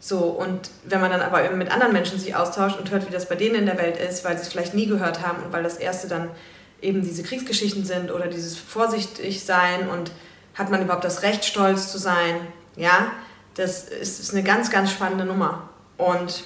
So, 0.00 0.18
und 0.18 0.70
wenn 0.84 1.00
man 1.00 1.12
dann 1.12 1.20
aber 1.20 1.48
mit 1.50 1.70
anderen 1.70 1.92
Menschen 1.92 2.18
sich 2.18 2.34
austauscht 2.34 2.76
und 2.76 2.90
hört, 2.90 3.06
wie 3.06 3.12
das 3.12 3.28
bei 3.28 3.36
denen 3.36 3.54
in 3.54 3.66
der 3.66 3.78
Welt 3.78 3.96
ist, 3.96 4.24
weil 4.24 4.36
sie 4.36 4.42
es 4.42 4.48
vielleicht 4.48 4.74
nie 4.74 4.86
gehört 4.86 5.24
haben 5.24 5.44
und 5.44 5.52
weil 5.52 5.62
das 5.62 5.76
erste 5.76 6.08
dann 6.08 6.28
eben 6.82 7.02
diese 7.02 7.22
Kriegsgeschichten 7.22 7.84
sind 7.84 8.10
oder 8.10 8.26
dieses 8.26 8.58
vorsichtig 8.58 9.44
sein 9.44 9.88
und 9.88 10.10
hat 10.54 10.70
man 10.70 10.82
überhaupt 10.82 11.04
das 11.04 11.22
Recht, 11.22 11.44
stolz 11.44 11.90
zu 11.90 11.98
sein? 11.98 12.36
Ja, 12.76 13.12
das 13.54 13.84
ist, 13.84 14.20
ist 14.20 14.32
eine 14.32 14.42
ganz, 14.42 14.70
ganz 14.70 14.90
spannende 14.90 15.24
Nummer. 15.24 15.68
Und 15.96 16.44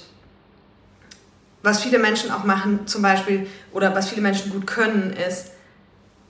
was 1.62 1.83
viele 1.83 1.99
Menschen 1.99 2.31
auch 2.31 2.45
machen, 2.45 2.87
zum 2.87 3.02
Beispiel, 3.02 3.47
oder 3.73 3.95
was 3.95 4.09
viele 4.09 4.23
Menschen 4.23 4.52
gut 4.52 4.66
können, 4.66 5.12
ist, 5.12 5.50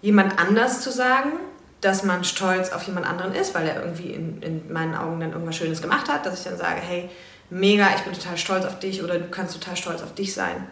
jemand 0.01 0.39
anders 0.39 0.81
zu 0.81 0.91
sagen, 0.91 1.33
dass 1.81 2.03
man 2.03 2.25
stolz 2.25 2.71
auf 2.71 2.85
jemand 2.85 3.07
anderen 3.07 3.35
ist, 3.35 3.55
weil 3.55 3.67
er 3.67 3.83
irgendwie 3.83 4.11
in, 4.11 4.41
in 4.43 4.73
meinen 4.73 4.95
Augen 4.95 5.21
dann 5.21 5.33
irgendwas 5.33 5.57
Schönes 5.57 5.83
gemacht 5.83 6.09
hat, 6.09 6.25
dass 6.25 6.39
ich 6.39 6.45
dann 6.45 6.57
sage, 6.57 6.81
hey, 6.81 7.11
mega, 7.51 7.89
ich 7.95 8.03
bin 8.03 8.13
total 8.13 8.39
stolz 8.39 8.65
auf 8.65 8.79
dich 8.79 9.03
oder 9.03 9.19
du 9.19 9.29
kannst 9.29 9.55
total 9.55 9.77
stolz 9.77 10.03
auf 10.03 10.15
dich 10.15 10.33
sein, 10.33 10.67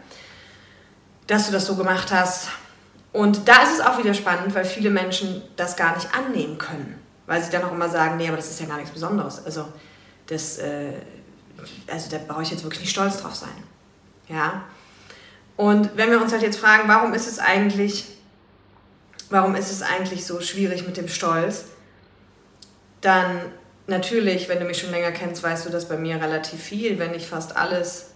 dass 1.27 1.45
du 1.47 1.51
das 1.51 1.65
so 1.65 1.75
gemacht 1.75 2.11
hast. 2.11 2.49
Und 3.15 3.47
da 3.47 3.63
ist 3.63 3.71
es 3.71 3.79
auch 3.79 3.97
wieder 3.97 4.13
spannend, 4.13 4.53
weil 4.55 4.65
viele 4.65 4.89
Menschen 4.89 5.41
das 5.55 5.77
gar 5.77 5.95
nicht 5.95 6.13
annehmen 6.13 6.57
können. 6.57 6.99
Weil 7.27 7.41
sie 7.41 7.49
dann 7.49 7.63
auch 7.63 7.71
immer 7.71 7.87
sagen, 7.87 8.17
nee, 8.17 8.27
aber 8.27 8.35
das 8.35 8.49
ist 8.49 8.59
ja 8.59 8.65
gar 8.65 8.75
nichts 8.75 8.91
Besonderes. 8.91 9.45
Also, 9.45 9.69
das, 10.27 10.57
äh, 10.57 10.91
also 11.87 12.09
da 12.11 12.17
brauche 12.27 12.43
ich 12.43 12.51
jetzt 12.51 12.63
wirklich 12.63 12.81
nicht 12.81 12.91
stolz 12.91 13.21
drauf 13.21 13.33
sein. 13.33 13.63
Ja. 14.27 14.65
Und 15.55 15.95
wenn 15.95 16.11
wir 16.11 16.21
uns 16.21 16.33
halt 16.33 16.41
jetzt 16.41 16.59
fragen, 16.59 16.89
warum 16.89 17.13
ist 17.13 17.29
es 17.29 17.39
eigentlich, 17.39 18.03
warum 19.29 19.55
ist 19.55 19.71
es 19.71 19.81
eigentlich 19.81 20.25
so 20.25 20.41
schwierig 20.41 20.85
mit 20.85 20.97
dem 20.97 21.07
Stolz, 21.07 21.67
dann 22.99 23.43
natürlich, 23.87 24.49
wenn 24.49 24.59
du 24.59 24.65
mich 24.65 24.79
schon 24.79 24.91
länger 24.91 25.13
kennst, 25.13 25.41
weißt 25.41 25.65
du, 25.65 25.69
dass 25.69 25.87
bei 25.87 25.95
mir 25.95 26.21
relativ 26.21 26.61
viel, 26.61 26.99
wenn 26.99 27.11
nicht 27.11 27.27
fast 27.27 27.55
alles 27.55 28.07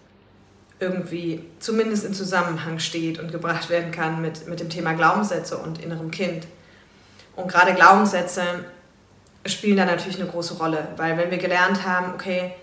irgendwie 0.80 1.44
zumindest 1.60 2.06
in 2.06 2.14
Zusammenhang 2.14 2.80
steht 2.80 3.20
und 3.20 3.32
gebracht 3.32 3.70
werden 3.70 3.92
kann 3.92 4.22
mit, 4.22 4.48
mit 4.48 4.60
dem 4.60 4.70
Thema 4.70 4.94
Glaubenssätze 4.94 5.58
und 5.58 5.84
innerem 5.84 6.10
Kind. 6.12 6.48
Und 7.36 7.50
gerade 7.50 7.74
Glaubenssätze 7.74 8.44
spielen 9.46 9.78
da 9.78 9.86
natürlich 9.86 10.20
eine 10.20 10.30
große 10.30 10.56
Rolle, 10.56 10.88
weil 10.98 11.18
wenn 11.18 11.32
wir 11.32 11.38
gelernt 11.38 11.86
haben, 11.86 12.14
okay, 12.14 12.54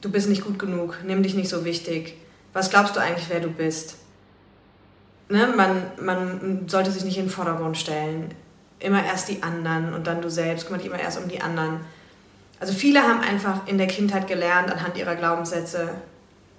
du 0.00 0.10
bist 0.10 0.28
nicht 0.28 0.44
gut 0.44 0.58
genug, 0.58 0.98
nimm 1.04 1.22
dich 1.22 1.34
nicht 1.34 1.48
so 1.48 1.64
wichtig, 1.64 2.16
was 2.52 2.70
glaubst 2.70 2.96
du 2.96 3.00
eigentlich, 3.00 3.28
wer 3.28 3.40
du 3.40 3.50
bist? 3.50 3.96
Ne? 5.28 5.52
Man, 5.56 5.82
man 6.00 6.68
sollte 6.68 6.90
sich 6.90 7.04
nicht 7.04 7.18
in 7.18 7.24
den 7.26 7.30
Vordergrund 7.30 7.76
stellen. 7.76 8.34
Immer 8.78 9.04
erst 9.04 9.28
die 9.28 9.42
anderen 9.42 9.94
und 9.94 10.06
dann 10.06 10.22
du 10.22 10.30
selbst, 10.30 10.66
kümmere 10.66 10.82
dich 10.82 10.90
immer 10.90 11.00
erst 11.00 11.18
um 11.18 11.28
die 11.28 11.40
anderen. 11.40 11.80
Also 12.60 12.72
viele 12.72 13.02
haben 13.02 13.20
einfach 13.20 13.66
in 13.66 13.78
der 13.78 13.86
Kindheit 13.86 14.26
gelernt, 14.26 14.70
anhand 14.70 14.96
ihrer 14.96 15.16
Glaubenssätze, 15.16 15.90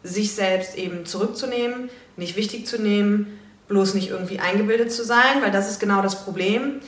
sich 0.08 0.34
selbst 0.34 0.76
eben 0.78 1.06
zurückzunehmen, 1.06 1.90
nicht 2.16 2.36
wichtig 2.36 2.66
zu 2.68 2.82
nehmen, 2.82 3.40
bloß 3.68 3.94
nicht 3.94 4.10
irgendwie 4.10 4.40
eingebildet 4.40 4.92
zu 4.92 5.04
sein, 5.04 5.42
weil 5.42 5.52
das 5.52 5.70
ist 5.70 5.80
genau 5.80 6.02
das 6.02 6.24
Problem. 6.24 6.80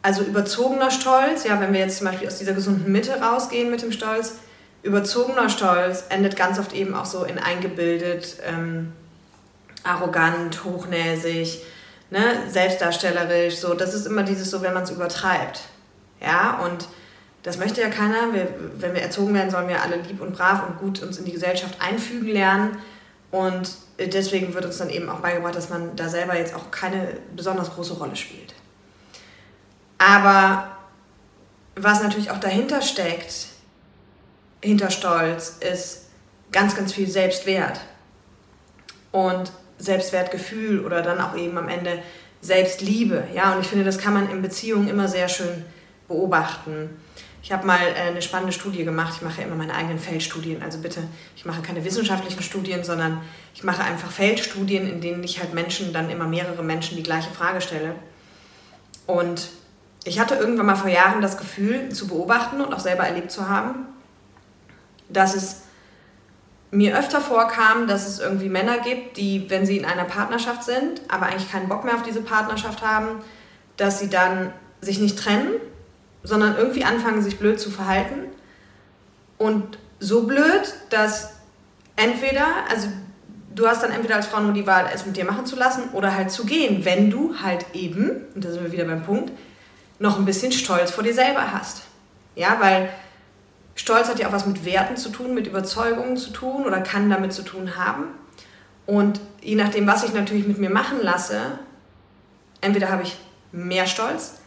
Also 0.00 0.22
überzogener 0.22 0.90
Stolz, 0.90 1.44
ja, 1.44 1.60
wenn 1.60 1.72
wir 1.72 1.80
jetzt 1.80 1.98
zum 1.98 2.06
Beispiel 2.06 2.26
aus 2.26 2.38
dieser 2.38 2.54
gesunden 2.54 2.90
Mitte 2.90 3.20
rausgehen 3.20 3.70
mit 3.70 3.82
dem 3.82 3.92
Stolz, 3.92 4.34
überzogener 4.82 5.48
Stolz 5.48 6.04
endet 6.08 6.36
ganz 6.36 6.58
oft 6.58 6.72
eben 6.72 6.94
auch 6.94 7.04
so 7.04 7.24
in 7.24 7.38
eingebildet, 7.38 8.36
ähm, 8.44 8.92
arrogant, 9.84 10.64
hochnäsig, 10.64 11.62
ne, 12.10 12.20
selbstdarstellerisch, 12.48 13.56
so, 13.56 13.74
das 13.74 13.94
ist 13.94 14.06
immer 14.06 14.22
dieses 14.22 14.50
so, 14.50 14.62
wenn 14.62 14.74
man 14.74 14.82
es 14.82 14.90
übertreibt. 14.90 15.60
Ja, 16.20 16.60
und 16.64 16.86
das 17.42 17.58
möchte 17.58 17.80
ja 17.80 17.88
keiner. 17.88 18.32
Wir, 18.32 18.54
wenn 18.76 18.94
wir 18.94 19.02
erzogen 19.02 19.34
werden, 19.34 19.50
sollen 19.50 19.68
wir 19.68 19.82
alle 19.82 19.96
lieb 19.96 20.20
und 20.20 20.32
brav 20.32 20.66
und 20.66 20.78
gut 20.78 21.02
uns 21.02 21.18
in 21.18 21.24
die 21.24 21.32
Gesellschaft 21.32 21.80
einfügen 21.80 22.28
lernen. 22.28 22.78
Und 23.30 23.72
deswegen 23.98 24.54
wird 24.54 24.64
uns 24.64 24.78
dann 24.78 24.90
eben 24.90 25.08
auch 25.08 25.20
beigebracht, 25.20 25.56
dass 25.56 25.68
man 25.68 25.96
da 25.96 26.08
selber 26.08 26.36
jetzt 26.36 26.54
auch 26.54 26.70
keine 26.70 27.16
besonders 27.34 27.74
große 27.74 27.94
Rolle 27.94 28.16
spielt. 28.16 28.54
Aber 29.98 30.76
was 31.74 32.02
natürlich 32.02 32.30
auch 32.30 32.40
dahinter 32.40 32.82
steckt, 32.82 33.46
hinter 34.62 34.90
Stolz, 34.90 35.58
ist 35.60 36.10
ganz, 36.52 36.76
ganz 36.76 36.92
viel 36.92 37.08
Selbstwert. 37.08 37.80
Und 39.10 39.52
Selbstwertgefühl 39.78 40.84
oder 40.84 41.02
dann 41.02 41.20
auch 41.20 41.36
eben 41.36 41.58
am 41.58 41.68
Ende 41.68 42.02
Selbstliebe. 42.40 43.24
Ja, 43.34 43.54
und 43.54 43.60
ich 43.60 43.66
finde, 43.66 43.84
das 43.84 43.98
kann 43.98 44.14
man 44.14 44.30
in 44.30 44.42
Beziehungen 44.42 44.88
immer 44.88 45.08
sehr 45.08 45.28
schön 45.28 45.64
beobachten. 46.08 46.90
Ich 47.42 47.50
habe 47.50 47.66
mal 47.66 47.80
äh, 47.80 48.08
eine 48.08 48.22
spannende 48.22 48.52
Studie 48.52 48.84
gemacht. 48.84 49.14
Ich 49.16 49.22
mache 49.22 49.42
immer 49.42 49.56
meine 49.56 49.74
eigenen 49.74 49.98
Feldstudien. 49.98 50.62
Also 50.62 50.78
bitte, 50.78 51.02
ich 51.34 51.44
mache 51.44 51.60
keine 51.60 51.84
wissenschaftlichen 51.84 52.42
Studien, 52.42 52.84
sondern 52.84 53.20
ich 53.54 53.64
mache 53.64 53.82
einfach 53.82 54.10
Feldstudien, 54.10 54.88
in 54.88 55.00
denen 55.00 55.24
ich 55.24 55.40
halt 55.40 55.52
Menschen, 55.52 55.92
dann 55.92 56.08
immer 56.08 56.26
mehrere 56.26 56.62
Menschen 56.62 56.96
die 56.96 57.02
gleiche 57.02 57.30
Frage 57.30 57.60
stelle. 57.60 57.96
Und 59.06 59.50
ich 60.04 60.20
hatte 60.20 60.36
irgendwann 60.36 60.66
mal 60.66 60.76
vor 60.76 60.90
Jahren 60.90 61.20
das 61.20 61.36
Gefühl 61.36 61.88
zu 61.90 62.06
beobachten 62.06 62.60
und 62.60 62.72
auch 62.72 62.80
selber 62.80 63.04
erlebt 63.04 63.32
zu 63.32 63.48
haben, 63.48 63.86
dass 65.08 65.34
es 65.34 65.62
mir 66.70 66.96
öfter 66.98 67.20
vorkam, 67.20 67.86
dass 67.86 68.08
es 68.08 68.18
irgendwie 68.18 68.48
Männer 68.48 68.78
gibt, 68.78 69.16
die, 69.16 69.50
wenn 69.50 69.66
sie 69.66 69.76
in 69.76 69.84
einer 69.84 70.04
Partnerschaft 70.04 70.62
sind, 70.64 71.02
aber 71.08 71.26
eigentlich 71.26 71.50
keinen 71.50 71.68
Bock 71.68 71.84
mehr 71.84 71.94
auf 71.94 72.02
diese 72.02 72.22
Partnerschaft 72.22 72.82
haben, 72.82 73.22
dass 73.76 73.98
sie 73.98 74.08
dann 74.08 74.52
sich 74.80 74.98
nicht 74.98 75.18
trennen, 75.18 75.50
sondern 76.22 76.56
irgendwie 76.56 76.84
anfangen, 76.84 77.22
sich 77.22 77.38
blöd 77.38 77.60
zu 77.60 77.70
verhalten. 77.70 78.26
Und 79.38 79.78
so 79.98 80.26
blöd, 80.26 80.74
dass 80.90 81.34
entweder, 81.96 82.46
also 82.70 82.88
du 83.54 83.66
hast 83.66 83.82
dann 83.82 83.92
entweder 83.92 84.16
als 84.16 84.26
Frau 84.26 84.40
nur 84.40 84.52
die 84.52 84.66
Wahl, 84.66 84.88
es 84.92 85.06
mit 85.06 85.16
dir 85.16 85.24
machen 85.24 85.46
zu 85.46 85.56
lassen 85.56 85.90
oder 85.92 86.14
halt 86.14 86.30
zu 86.30 86.44
gehen, 86.44 86.84
wenn 86.84 87.10
du 87.10 87.34
halt 87.42 87.66
eben, 87.72 88.10
und 88.34 88.44
da 88.44 88.50
sind 88.50 88.62
wir 88.62 88.72
wieder 88.72 88.84
beim 88.84 89.02
Punkt, 89.02 89.32
noch 89.98 90.18
ein 90.18 90.24
bisschen 90.24 90.52
Stolz 90.52 90.90
vor 90.90 91.04
dir 91.04 91.14
selber 91.14 91.52
hast. 91.52 91.82
Ja, 92.34 92.56
weil 92.60 92.88
Stolz 93.74 94.08
hat 94.08 94.18
ja 94.18 94.28
auch 94.28 94.32
was 94.32 94.46
mit 94.46 94.64
Werten 94.64 94.96
zu 94.96 95.10
tun, 95.10 95.34
mit 95.34 95.46
Überzeugungen 95.46 96.16
zu 96.16 96.30
tun 96.30 96.64
oder 96.64 96.80
kann 96.80 97.08
damit 97.10 97.32
zu 97.32 97.42
tun 97.42 97.76
haben. 97.76 98.04
Und 98.86 99.20
je 99.40 99.54
nachdem, 99.54 99.86
was 99.86 100.04
ich 100.04 100.12
natürlich 100.12 100.46
mit 100.46 100.58
mir 100.58 100.70
machen 100.70 100.98
lasse, 101.00 101.58
entweder 102.60 102.90
habe 102.90 103.02
ich 103.02 103.16
mehr 103.52 103.86
Stolz 103.86 104.41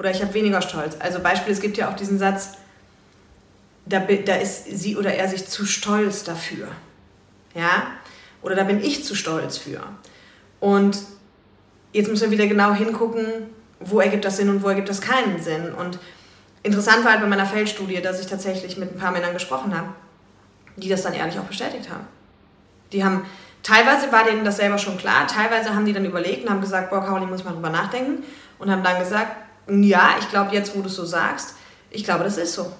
oder 0.00 0.10
ich 0.10 0.22
habe 0.22 0.32
weniger 0.32 0.62
Stolz. 0.62 0.96
Also 0.98 1.20
Beispiel, 1.20 1.52
es 1.52 1.60
gibt 1.60 1.76
ja 1.76 1.90
auch 1.90 1.94
diesen 1.94 2.18
Satz, 2.18 2.52
da, 3.84 4.00
da 4.00 4.34
ist 4.36 4.64
sie 4.64 4.96
oder 4.96 5.12
er 5.12 5.28
sich 5.28 5.46
zu 5.46 5.66
stolz 5.66 6.24
dafür. 6.24 6.68
Ja? 7.54 7.88
Oder 8.40 8.54
da 8.54 8.64
bin 8.64 8.82
ich 8.82 9.04
zu 9.04 9.14
stolz 9.14 9.58
für. 9.58 9.82
Und 10.58 10.96
jetzt 11.92 12.08
müssen 12.08 12.22
wir 12.22 12.30
wieder 12.30 12.46
genau 12.46 12.72
hingucken, 12.72 13.26
wo 13.78 14.00
ergibt 14.00 14.24
das 14.24 14.38
Sinn 14.38 14.48
und 14.48 14.62
wo 14.62 14.68
ergibt 14.68 14.88
das 14.88 15.02
keinen 15.02 15.38
Sinn. 15.38 15.74
Und 15.74 15.98
interessant 16.62 17.04
war 17.04 17.12
halt 17.12 17.20
bei 17.20 17.28
meiner 17.28 17.44
Feldstudie, 17.44 18.00
dass 18.00 18.20
ich 18.20 18.26
tatsächlich 18.26 18.78
mit 18.78 18.94
ein 18.94 18.98
paar 18.98 19.10
Männern 19.10 19.34
gesprochen 19.34 19.76
habe, 19.76 19.88
die 20.76 20.88
das 20.88 21.02
dann 21.02 21.12
ehrlich 21.12 21.38
auch 21.38 21.44
bestätigt 21.44 21.90
haben. 21.90 22.06
Die 22.92 23.04
haben, 23.04 23.26
teilweise 23.62 24.10
war 24.10 24.24
denen 24.24 24.46
das 24.46 24.56
selber 24.56 24.78
schon 24.78 24.96
klar, 24.96 25.26
teilweise 25.26 25.74
haben 25.74 25.84
die 25.84 25.92
dann 25.92 26.06
überlegt 26.06 26.44
und 26.44 26.50
haben 26.50 26.62
gesagt, 26.62 26.88
boah, 26.88 27.04
Caroline, 27.04 27.30
muss 27.30 27.40
ich 27.40 27.44
mal 27.44 27.52
drüber 27.52 27.68
nachdenken. 27.68 28.24
Und 28.58 28.70
haben 28.70 28.82
dann 28.82 28.98
gesagt, 28.98 29.49
ja, 29.68 30.16
ich 30.18 30.28
glaube 30.30 30.54
jetzt, 30.54 30.76
wo 30.76 30.80
du 30.80 30.88
es 30.88 30.94
so 30.94 31.04
sagst, 31.04 31.54
ich 31.90 32.04
glaube, 32.04 32.24
das 32.24 32.36
ist 32.36 32.54
so. 32.54 32.72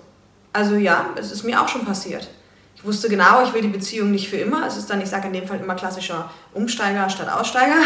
Also 0.53 0.77
ja, 0.77 1.11
es 1.17 1.31
ist 1.31 1.45
mir 1.45 1.61
auch 1.61 1.69
schon 1.69 1.85
passiert. 1.85 2.29
Ich 2.75 2.85
wusste 2.85 3.09
genau, 3.09 3.43
ich 3.45 3.53
will 3.53 3.63
die 3.63 3.69
Beziehung 3.69 4.11
nicht 4.11 4.29
für 4.29 4.39
immer. 4.39 4.67
Es 4.67 4.77
ist 4.77 4.89
dann, 4.89 5.01
ich 5.01 5.09
sage 5.09 5.27
in 5.27 5.33
dem 5.33 5.47
Fall 5.47 5.61
immer 5.61 5.75
klassischer 5.75 6.31
Umsteiger 6.55 7.11
statt 7.11 7.29
Aussteiger. 7.29 7.77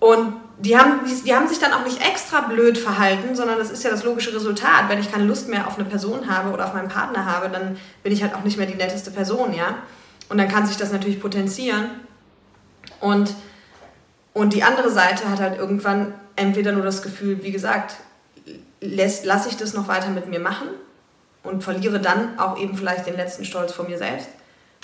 Und 0.00 0.34
die 0.58 0.76
haben, 0.76 1.00
die, 1.06 1.22
die 1.22 1.34
haben 1.34 1.46
sich 1.46 1.58
dann 1.58 1.72
auch 1.72 1.84
nicht 1.84 2.00
extra 2.00 2.40
blöd 2.40 2.78
verhalten, 2.78 3.36
sondern 3.36 3.58
das 3.58 3.70
ist 3.70 3.84
ja 3.84 3.90
das 3.90 4.04
logische 4.04 4.34
Resultat. 4.34 4.88
Wenn 4.88 4.98
ich 4.98 5.12
keine 5.12 5.24
Lust 5.24 5.48
mehr 5.48 5.66
auf 5.66 5.78
eine 5.78 5.88
Person 5.88 6.28
habe 6.28 6.50
oder 6.50 6.64
auf 6.64 6.74
meinen 6.74 6.88
Partner 6.88 7.26
habe, 7.26 7.48
dann 7.50 7.76
bin 8.02 8.12
ich 8.12 8.22
halt 8.22 8.34
auch 8.34 8.42
nicht 8.42 8.56
mehr 8.56 8.66
die 8.66 8.74
netteste 8.74 9.10
Person, 9.10 9.52
ja. 9.54 9.76
Und 10.28 10.38
dann 10.38 10.48
kann 10.48 10.66
sich 10.66 10.76
das 10.76 10.90
natürlich 10.90 11.20
potenzieren. 11.20 11.90
Und, 13.00 13.34
und 14.34 14.52
die 14.54 14.62
andere 14.62 14.90
Seite 14.90 15.28
hat 15.28 15.40
halt 15.40 15.58
irgendwann 15.58 16.14
entweder 16.36 16.72
nur 16.72 16.84
das 16.84 17.02
Gefühl, 17.02 17.42
wie 17.42 17.52
gesagt, 17.52 17.96
lasse 18.80 19.48
ich 19.48 19.56
das 19.56 19.74
noch 19.74 19.88
weiter 19.88 20.08
mit 20.08 20.28
mir 20.28 20.40
machen 20.40 20.68
und 21.42 21.62
verliere 21.62 22.00
dann 22.00 22.38
auch 22.38 22.58
eben 22.58 22.76
vielleicht 22.76 23.06
den 23.06 23.16
letzten 23.16 23.44
Stolz 23.44 23.72
vor 23.72 23.86
mir 23.86 23.98
selbst 23.98 24.28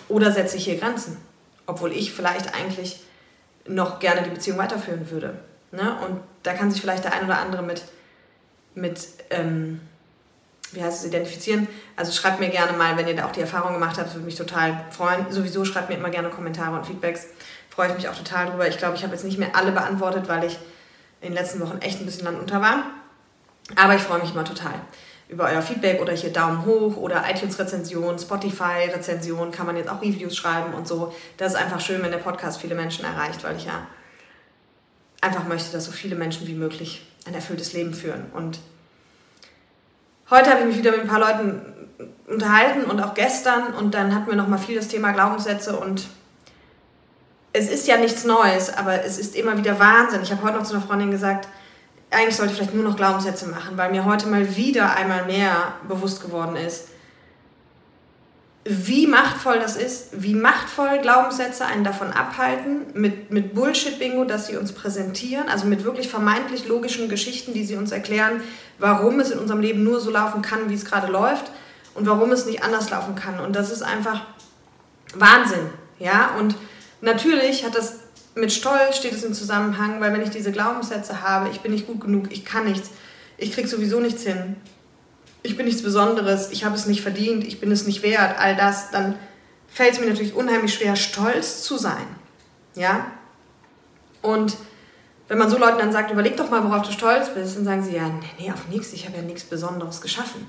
oder 0.09 0.33
setze 0.33 0.57
ich 0.57 0.65
hier 0.65 0.79
Grenzen, 0.79 1.17
obwohl 1.67 1.93
ich 1.93 2.13
vielleicht 2.13 2.55
eigentlich 2.55 3.01
noch 3.67 3.99
gerne 3.99 4.23
die 4.23 4.31
Beziehung 4.31 4.59
weiterführen 4.59 5.11
würde. 5.11 5.39
Ne? 5.73 5.97
Und 6.07 6.21
da 6.43 6.55
kann 6.55 6.71
sich 6.71 6.81
vielleicht 6.81 7.05
der 7.05 7.13
ein 7.13 7.25
oder 7.25 7.39
andere 7.39 7.63
mit, 7.63 7.83
mit 8.75 9.09
ähm, 9.31 9.81
wie 10.73 10.83
heißt 10.83 11.01
es, 11.01 11.07
identifizieren. 11.07 11.69
Also 11.97 12.13
schreibt 12.13 12.41
mir 12.41 12.49
gerne 12.49 12.77
mal, 12.77 12.97
wenn 12.97 13.09
ihr 13.09 13.17
da 13.17 13.27
auch 13.27 13.33
die 13.33 13.41
Erfahrung 13.41 13.75
gemacht 13.75 13.99
habt, 13.99 14.13
würde 14.15 14.25
mich 14.25 14.37
total 14.37 14.85
freuen. 14.91 15.31
Sowieso 15.31 15.65
schreibt 15.65 15.89
mir 15.89 15.97
immer 15.97 16.11
gerne 16.11 16.29
Kommentare 16.29 16.77
und 16.77 16.87
Feedbacks. 16.87 17.27
Freue 17.71 17.89
ich 17.89 17.95
mich 17.95 18.09
auch 18.09 18.17
total 18.17 18.47
drüber. 18.47 18.69
Ich 18.69 18.79
glaube, 18.79 18.97
ich 18.97 19.03
habe 19.03 19.15
jetzt 19.15 19.25
nicht 19.25 19.39
mehr 19.39 19.55
alle 19.55 19.73
beantwortet, 19.73 20.29
weil 20.29 20.45
ich 20.45 20.59
in 21.21 21.29
den 21.29 21.35
letzten 21.35 21.61
Wochen 21.61 21.79
echt 21.79 22.01
ein 22.01 22.07
bisschen 22.07 22.25
dann 22.25 22.39
unter 22.39 22.61
war. 22.61 22.85
Aber 23.77 23.95
ich 23.95 24.03
freue 24.03 24.21
mich 24.21 24.33
immer 24.33 24.45
total 24.45 24.75
über 25.29 25.45
euer 25.45 25.61
Feedback 25.61 26.01
oder 26.01 26.13
hier 26.13 26.33
Daumen 26.33 26.65
hoch 26.65 26.97
oder 26.97 27.25
iTunes-Rezension, 27.29 28.19
Spotify-Rezension, 28.19 29.51
kann 29.51 29.67
man 29.67 29.77
jetzt 29.77 29.91
auch 29.91 30.01
Reviews 30.01 30.35
schreiben 30.37 30.73
und 30.73 30.89
so. 30.89 31.15
Das 31.37 31.53
ist 31.53 31.59
einfach 31.59 31.81
schön, 31.81 32.03
wenn 32.03 32.11
der 32.11 32.19
Podcast 32.19 32.61
viele 32.61 32.75
Menschen 32.75 33.05
erreicht, 33.05 33.45
weil 33.45 33.57
ich 33.57 33.67
ja 33.67 33.87
einfach 35.21 35.47
möchte, 35.47 35.71
dass 35.73 35.85
so 35.85 35.93
viele 35.93 36.17
Menschen 36.17 36.47
wie 36.47 36.55
möglich 36.55 37.07
ein 37.27 37.35
erfülltes 37.35 37.75
Leben 37.75 37.93
führen. 37.93 38.31
Und 38.33 38.59
heute 40.31 40.51
habe 40.51 40.61
ich 40.61 40.67
mich 40.67 40.79
wieder 40.79 40.93
mit 40.93 41.01
ein 41.01 41.09
paar 41.09 41.21
Leuten 41.21 41.61
unterhalten 42.27 42.85
und 42.85 43.01
auch 43.01 43.15
gestern 43.15 43.75
und 43.75 43.95
dann 43.95 44.15
hatten 44.15 44.29
wir 44.29 44.37
nochmal 44.37 44.59
viel 44.59 44.77
das 44.77 44.89
Thema 44.89 45.13
Glaubenssätze 45.13 45.77
und 45.77 46.07
es 47.53 47.71
ist 47.71 47.89
ja 47.89 47.97
nichts 47.97 48.25
Neues, 48.25 48.73
aber 48.77 49.05
es 49.05 49.19
ist 49.19 49.35
immer 49.35 49.57
wieder 49.57 49.79
Wahnsinn. 49.79 50.23
Ich 50.23 50.31
habe 50.31 50.43
heute 50.43 50.59
noch 50.59 50.65
zu 50.65 50.75
einer 50.75 50.85
Freundin 50.85 51.11
gesagt, 51.11 51.49
eigentlich 52.11 52.37
sollte 52.37 52.53
ich 52.53 52.59
vielleicht 52.59 52.75
nur 52.75 52.85
noch 52.85 52.97
Glaubenssätze 52.97 53.49
machen, 53.49 53.77
weil 53.77 53.91
mir 53.91 54.05
heute 54.05 54.29
mal 54.29 54.57
wieder 54.57 54.95
einmal 54.95 55.25
mehr 55.27 55.75
bewusst 55.89 56.23
geworden 56.23 56.57
ist, 56.57 56.89
wie 58.71 59.07
machtvoll 59.07 59.59
das 59.59 59.77
ist, 59.77 60.09
wie 60.13 60.35
machtvoll 60.35 60.99
Glaubenssätze 61.01 61.65
einen 61.65 61.85
davon 61.85 62.13
abhalten, 62.13 62.87
mit, 62.93 63.31
mit 63.31 63.55
Bullshit-Bingo, 63.55 64.25
das 64.25 64.47
sie 64.47 64.59
uns 64.59 64.73
präsentieren, 64.73 65.49
also 65.49 65.67
mit 65.67 65.85
wirklich 65.85 66.09
vermeintlich 66.09 66.69
logischen 66.69 67.09
Geschichten, 67.09 67.55
die 67.55 67.65
sie 67.65 67.77
uns 67.77 67.93
erklären, 67.93 68.43
warum 68.79 69.21
es 69.21 69.31
in 69.31 69.39
unserem 69.39 69.61
Leben 69.61 69.85
nur 69.85 70.01
so 70.01 70.11
laufen 70.11 70.43
kann, 70.43 70.69
wie 70.69 70.75
es 70.75 70.85
gerade 70.85 71.11
läuft 71.11 71.51
und 71.95 72.07
warum 72.07 72.31
es 72.31 72.45
nicht 72.45 72.63
anders 72.63 72.91
laufen 72.91 73.15
kann. 73.15 73.41
Und 73.41 73.57
das 73.57 73.73
ist 73.73 73.81
einfach 73.81 74.27
Wahnsinn. 75.15 75.71
Ja, 75.99 76.37
und 76.39 76.55
natürlich 77.01 77.65
hat 77.65 77.75
das 77.75 78.01
mit 78.35 78.53
Stolz 78.53 78.99
steht 78.99 79.15
es 79.15 79.25
im 79.25 79.33
Zusammenhang, 79.33 80.01
weil 80.01 80.13
wenn 80.13 80.23
ich 80.23 80.31
diese 80.31 80.53
Glaubenssätze 80.53 81.23
habe, 81.23 81.49
ich 81.49 81.61
bin 81.61 81.73
nicht 81.73 81.87
gut 81.87 82.03
genug, 82.03 82.31
ich 82.31 82.45
kann 82.45 82.67
nichts, 82.67 82.91
ich 83.39 83.53
krieg 83.53 83.67
sowieso 83.67 83.99
nichts 83.99 84.25
hin, 84.25 84.57
ich 85.43 85.57
bin 85.57 85.67
nichts 85.67 85.83
Besonderes, 85.83 86.51
ich 86.51 86.65
habe 86.65 86.75
es 86.75 86.87
nicht 86.87 87.03
verdient, 87.03 87.45
ich 87.45 87.61
bin 87.61 87.71
es 87.71 87.87
nicht 87.87 88.03
wert, 88.03 88.39
all 88.39 88.57
das, 88.57 88.91
dann 88.91 89.17
fällt 89.69 89.93
es 89.93 90.01
mir 90.01 90.07
natürlich 90.07 90.35
unheimlich 90.35 90.75
schwer, 90.75 90.97
stolz 90.97 91.63
zu 91.63 91.77
sein. 91.77 92.07
Ja? 92.75 93.07
Und 94.23 94.57
wenn 95.29 95.39
man 95.39 95.51
so 95.51 95.59
Leuten 95.59 95.79
dann 95.79 95.93
sagt, 95.93 96.11
überleg 96.11 96.37
doch 96.37 96.51
mal, 96.51 96.65
worauf 96.65 96.87
du 96.87 96.93
stolz 96.93 97.33
bist, 97.35 97.57
dann 97.57 97.65
sagen 97.65 97.83
sie, 97.83 97.95
ja, 97.95 98.09
nee, 98.09 98.27
nee 98.39 98.53
auf 98.53 98.69
nichts, 98.69 98.93
ich 98.93 99.07
habe 99.07 99.19
ja 99.19 99.23
nichts 99.23 99.45
Besonderes 99.45 100.01
geschaffen. 100.01 100.49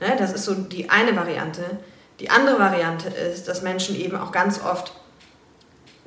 Ne? 0.00 0.14
Das 0.18 0.32
ist 0.32 0.44
so 0.44 0.54
die 0.54 0.90
eine 0.90 1.16
Variante. 1.16 1.78
Die 2.20 2.30
andere 2.30 2.58
Variante 2.58 3.08
ist, 3.08 3.48
dass 3.48 3.62
Menschen 3.62 3.96
eben 3.96 4.16
auch 4.16 4.30
ganz 4.30 4.60
oft 4.62 4.92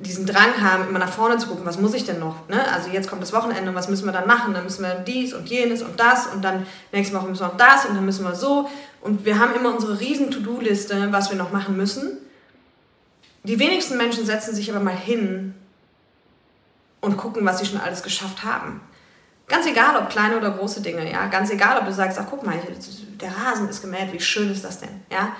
diesen 0.00 0.26
Drang 0.26 0.60
haben, 0.60 0.88
immer 0.88 1.00
nach 1.00 1.12
vorne 1.12 1.38
zu 1.38 1.48
gucken, 1.48 1.66
was 1.66 1.78
muss 1.78 1.94
ich 1.94 2.04
denn 2.04 2.20
noch? 2.20 2.48
Ne? 2.48 2.72
Also 2.72 2.90
jetzt 2.90 3.08
kommt 3.08 3.20
das 3.20 3.32
Wochenende 3.32 3.68
und 3.70 3.74
was 3.74 3.88
müssen 3.88 4.04
wir 4.04 4.12
dann 4.12 4.28
machen? 4.28 4.54
Dann 4.54 4.64
müssen 4.64 4.82
wir 4.82 4.94
dies 4.94 5.34
und 5.34 5.48
jenes 5.48 5.82
und 5.82 5.98
das 5.98 6.28
und 6.28 6.42
dann 6.42 6.66
nächste 6.92 7.16
Woche 7.16 7.26
müssen 7.26 7.42
wir 7.42 7.48
noch 7.48 7.56
das 7.56 7.84
und 7.84 7.96
dann 7.96 8.04
müssen 8.04 8.24
wir 8.24 8.34
so. 8.34 8.68
Und 9.00 9.24
wir 9.24 9.38
haben 9.38 9.54
immer 9.54 9.74
unsere 9.74 9.98
riesen 9.98 10.30
To-Do-Liste, 10.30 11.08
was 11.10 11.30
wir 11.30 11.36
noch 11.36 11.50
machen 11.50 11.76
müssen. 11.76 12.18
Die 13.42 13.58
wenigsten 13.58 13.96
Menschen 13.96 14.24
setzen 14.24 14.54
sich 14.54 14.70
aber 14.70 14.80
mal 14.80 14.96
hin 14.96 15.54
und 17.00 17.16
gucken, 17.16 17.44
was 17.44 17.58
sie 17.58 17.66
schon 17.66 17.80
alles 17.80 18.02
geschafft 18.02 18.44
haben. 18.44 18.80
Ganz 19.48 19.66
egal, 19.66 19.96
ob 19.96 20.10
kleine 20.10 20.36
oder 20.36 20.50
große 20.50 20.80
Dinge, 20.80 21.10
ja. 21.10 21.26
Ganz 21.26 21.50
egal, 21.50 21.78
ob 21.78 21.86
du 21.86 21.92
sagst, 21.92 22.18
ach 22.20 22.26
guck 22.28 22.44
mal, 22.44 22.54
der 23.20 23.32
Rasen 23.36 23.68
ist 23.68 23.80
gemäht, 23.80 24.12
wie 24.12 24.20
schön 24.20 24.50
ist 24.50 24.64
das 24.64 24.78
denn, 24.78 25.02
ja. 25.10 25.34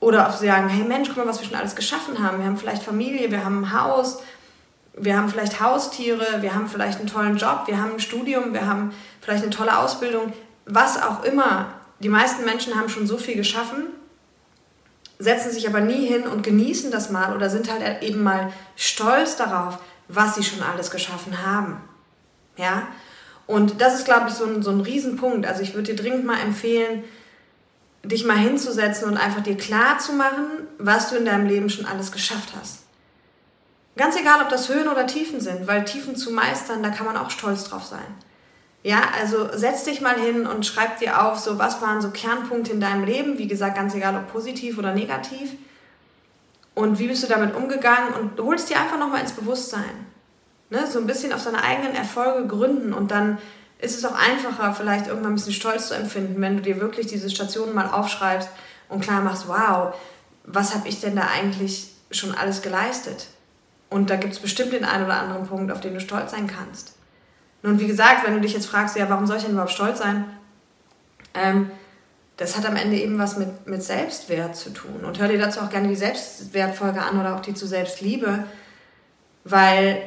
Oder 0.00 0.28
ob 0.28 0.34
sie 0.34 0.46
sagen, 0.46 0.68
hey 0.68 0.84
Mensch, 0.84 1.08
guck 1.08 1.18
mal, 1.18 1.26
was 1.26 1.40
wir 1.40 1.48
schon 1.48 1.56
alles 1.56 1.74
geschaffen 1.74 2.22
haben. 2.22 2.38
Wir 2.38 2.46
haben 2.46 2.56
vielleicht 2.56 2.82
Familie, 2.82 3.30
wir 3.30 3.44
haben 3.44 3.64
ein 3.64 3.72
Haus, 3.72 4.18
wir 4.96 5.16
haben 5.16 5.28
vielleicht 5.28 5.60
Haustiere, 5.60 6.26
wir 6.40 6.54
haben 6.54 6.68
vielleicht 6.68 6.98
einen 6.98 7.08
tollen 7.08 7.36
Job, 7.36 7.62
wir 7.66 7.80
haben 7.80 7.94
ein 7.94 8.00
Studium, 8.00 8.52
wir 8.52 8.66
haben 8.66 8.92
vielleicht 9.20 9.42
eine 9.42 9.52
tolle 9.52 9.78
Ausbildung, 9.78 10.32
was 10.64 11.02
auch 11.02 11.24
immer. 11.24 11.66
Die 12.00 12.08
meisten 12.08 12.44
Menschen 12.44 12.74
haben 12.74 12.88
schon 12.88 13.06
so 13.06 13.16
viel 13.16 13.36
geschaffen, 13.36 13.86
setzen 15.18 15.50
sich 15.50 15.66
aber 15.66 15.80
nie 15.80 16.06
hin 16.06 16.24
und 16.26 16.42
genießen 16.42 16.90
das 16.90 17.10
mal 17.10 17.34
oder 17.34 17.48
sind 17.48 17.70
halt 17.70 18.02
eben 18.02 18.22
mal 18.22 18.52
stolz 18.74 19.36
darauf, 19.36 19.78
was 20.08 20.34
sie 20.34 20.42
schon 20.42 20.62
alles 20.62 20.90
geschaffen 20.90 21.44
haben. 21.44 21.80
Ja? 22.56 22.88
Und 23.46 23.80
das 23.80 23.94
ist, 23.94 24.04
glaube 24.04 24.28
ich, 24.28 24.34
so 24.34 24.44
ein, 24.44 24.62
so 24.62 24.70
ein 24.70 24.80
Riesenpunkt. 24.80 25.46
Also 25.46 25.62
ich 25.62 25.74
würde 25.74 25.94
dir 25.94 26.02
dringend 26.02 26.24
mal 26.24 26.40
empfehlen, 26.40 27.04
dich 28.06 28.24
mal 28.24 28.36
hinzusetzen 28.36 29.08
und 29.08 29.16
einfach 29.16 29.42
dir 29.42 29.56
klar 29.56 29.98
zu 29.98 30.12
machen, 30.12 30.66
was 30.78 31.10
du 31.10 31.16
in 31.16 31.24
deinem 31.24 31.46
Leben 31.46 31.70
schon 31.70 31.86
alles 31.86 32.12
geschafft 32.12 32.50
hast. 32.58 32.80
Ganz 33.96 34.16
egal, 34.16 34.42
ob 34.42 34.50
das 34.50 34.68
Höhen 34.68 34.88
oder 34.88 35.06
Tiefen 35.06 35.40
sind, 35.40 35.66
weil 35.66 35.84
Tiefen 35.84 36.16
zu 36.16 36.30
meistern, 36.30 36.82
da 36.82 36.90
kann 36.90 37.06
man 37.06 37.16
auch 37.16 37.30
stolz 37.30 37.64
drauf 37.64 37.84
sein. 37.84 38.06
Ja, 38.82 39.00
also 39.18 39.48
setz 39.52 39.84
dich 39.84 40.00
mal 40.00 40.16
hin 40.16 40.46
und 40.46 40.64
schreib 40.64 40.98
dir 40.98 41.24
auf, 41.24 41.38
so 41.38 41.58
was 41.58 41.82
waren 41.82 42.00
so 42.00 42.10
Kernpunkte 42.10 42.72
in 42.72 42.80
deinem 42.80 43.04
Leben, 43.04 43.38
wie 43.38 43.48
gesagt, 43.48 43.76
ganz 43.76 43.94
egal, 43.94 44.14
ob 44.14 44.30
positiv 44.30 44.78
oder 44.78 44.92
negativ. 44.92 45.52
Und 46.74 46.98
wie 46.98 47.08
bist 47.08 47.22
du 47.22 47.26
damit 47.26 47.54
umgegangen 47.54 48.12
und 48.14 48.38
holst 48.38 48.68
dir 48.68 48.78
einfach 48.78 48.98
nochmal 48.98 49.22
ins 49.22 49.32
Bewusstsein. 49.32 50.06
Ne? 50.68 50.86
So 50.86 50.98
ein 50.98 51.06
bisschen 51.06 51.32
auf 51.32 51.40
seine 51.40 51.64
eigenen 51.64 51.94
Erfolge 51.94 52.46
gründen 52.46 52.92
und 52.92 53.10
dann 53.10 53.38
ist 53.78 53.96
es 53.96 54.04
auch 54.04 54.14
einfacher, 54.14 54.74
vielleicht 54.74 55.06
irgendwann 55.06 55.32
ein 55.32 55.36
bisschen 55.36 55.52
Stolz 55.52 55.88
zu 55.88 55.94
empfinden, 55.94 56.40
wenn 56.40 56.56
du 56.56 56.62
dir 56.62 56.80
wirklich 56.80 57.06
diese 57.06 57.28
Stationen 57.28 57.74
mal 57.74 57.90
aufschreibst 57.90 58.48
und 58.88 59.02
klar 59.02 59.20
machst, 59.20 59.48
wow, 59.48 59.94
was 60.44 60.74
habe 60.74 60.88
ich 60.88 61.00
denn 61.00 61.16
da 61.16 61.28
eigentlich 61.28 61.90
schon 62.10 62.34
alles 62.34 62.62
geleistet? 62.62 63.28
Und 63.90 64.10
da 64.10 64.16
gibt 64.16 64.32
es 64.32 64.40
bestimmt 64.40 64.72
den 64.72 64.84
einen 64.84 65.04
oder 65.04 65.20
anderen 65.20 65.46
Punkt, 65.46 65.70
auf 65.70 65.80
den 65.80 65.94
du 65.94 66.00
stolz 66.00 66.30
sein 66.30 66.46
kannst. 66.46 66.94
Nun, 67.62 67.78
wie 67.80 67.86
gesagt, 67.86 68.26
wenn 68.26 68.34
du 68.34 68.40
dich 68.40 68.54
jetzt 68.54 68.66
fragst, 68.66 68.96
ja, 68.96 69.08
warum 69.08 69.26
soll 69.26 69.36
ich 69.36 69.42
denn 69.42 69.52
überhaupt 69.52 69.72
stolz 69.72 69.98
sein? 69.98 70.24
Ähm, 71.34 71.70
das 72.36 72.56
hat 72.56 72.66
am 72.66 72.76
Ende 72.76 72.96
eben 72.96 73.18
was 73.18 73.38
mit, 73.38 73.66
mit 73.66 73.82
Selbstwert 73.82 74.56
zu 74.56 74.70
tun. 74.70 75.04
Und 75.04 75.18
hör 75.18 75.28
dir 75.28 75.38
dazu 75.38 75.60
auch 75.60 75.70
gerne 75.70 75.88
die 75.88 75.96
Selbstwertfolge 75.96 77.02
an 77.02 77.18
oder 77.18 77.34
auch 77.34 77.40
die 77.40 77.54
zu 77.54 77.66
Selbstliebe, 77.66 78.44
weil 79.44 80.02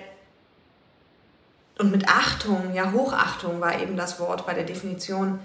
und 1.79 1.91
mit 1.91 2.09
Achtung, 2.09 2.73
ja, 2.73 2.91
Hochachtung 2.91 3.61
war 3.61 3.81
eben 3.81 3.95
das 3.95 4.19
Wort 4.19 4.45
bei 4.45 4.53
der 4.53 4.65
Definition. 4.65 5.39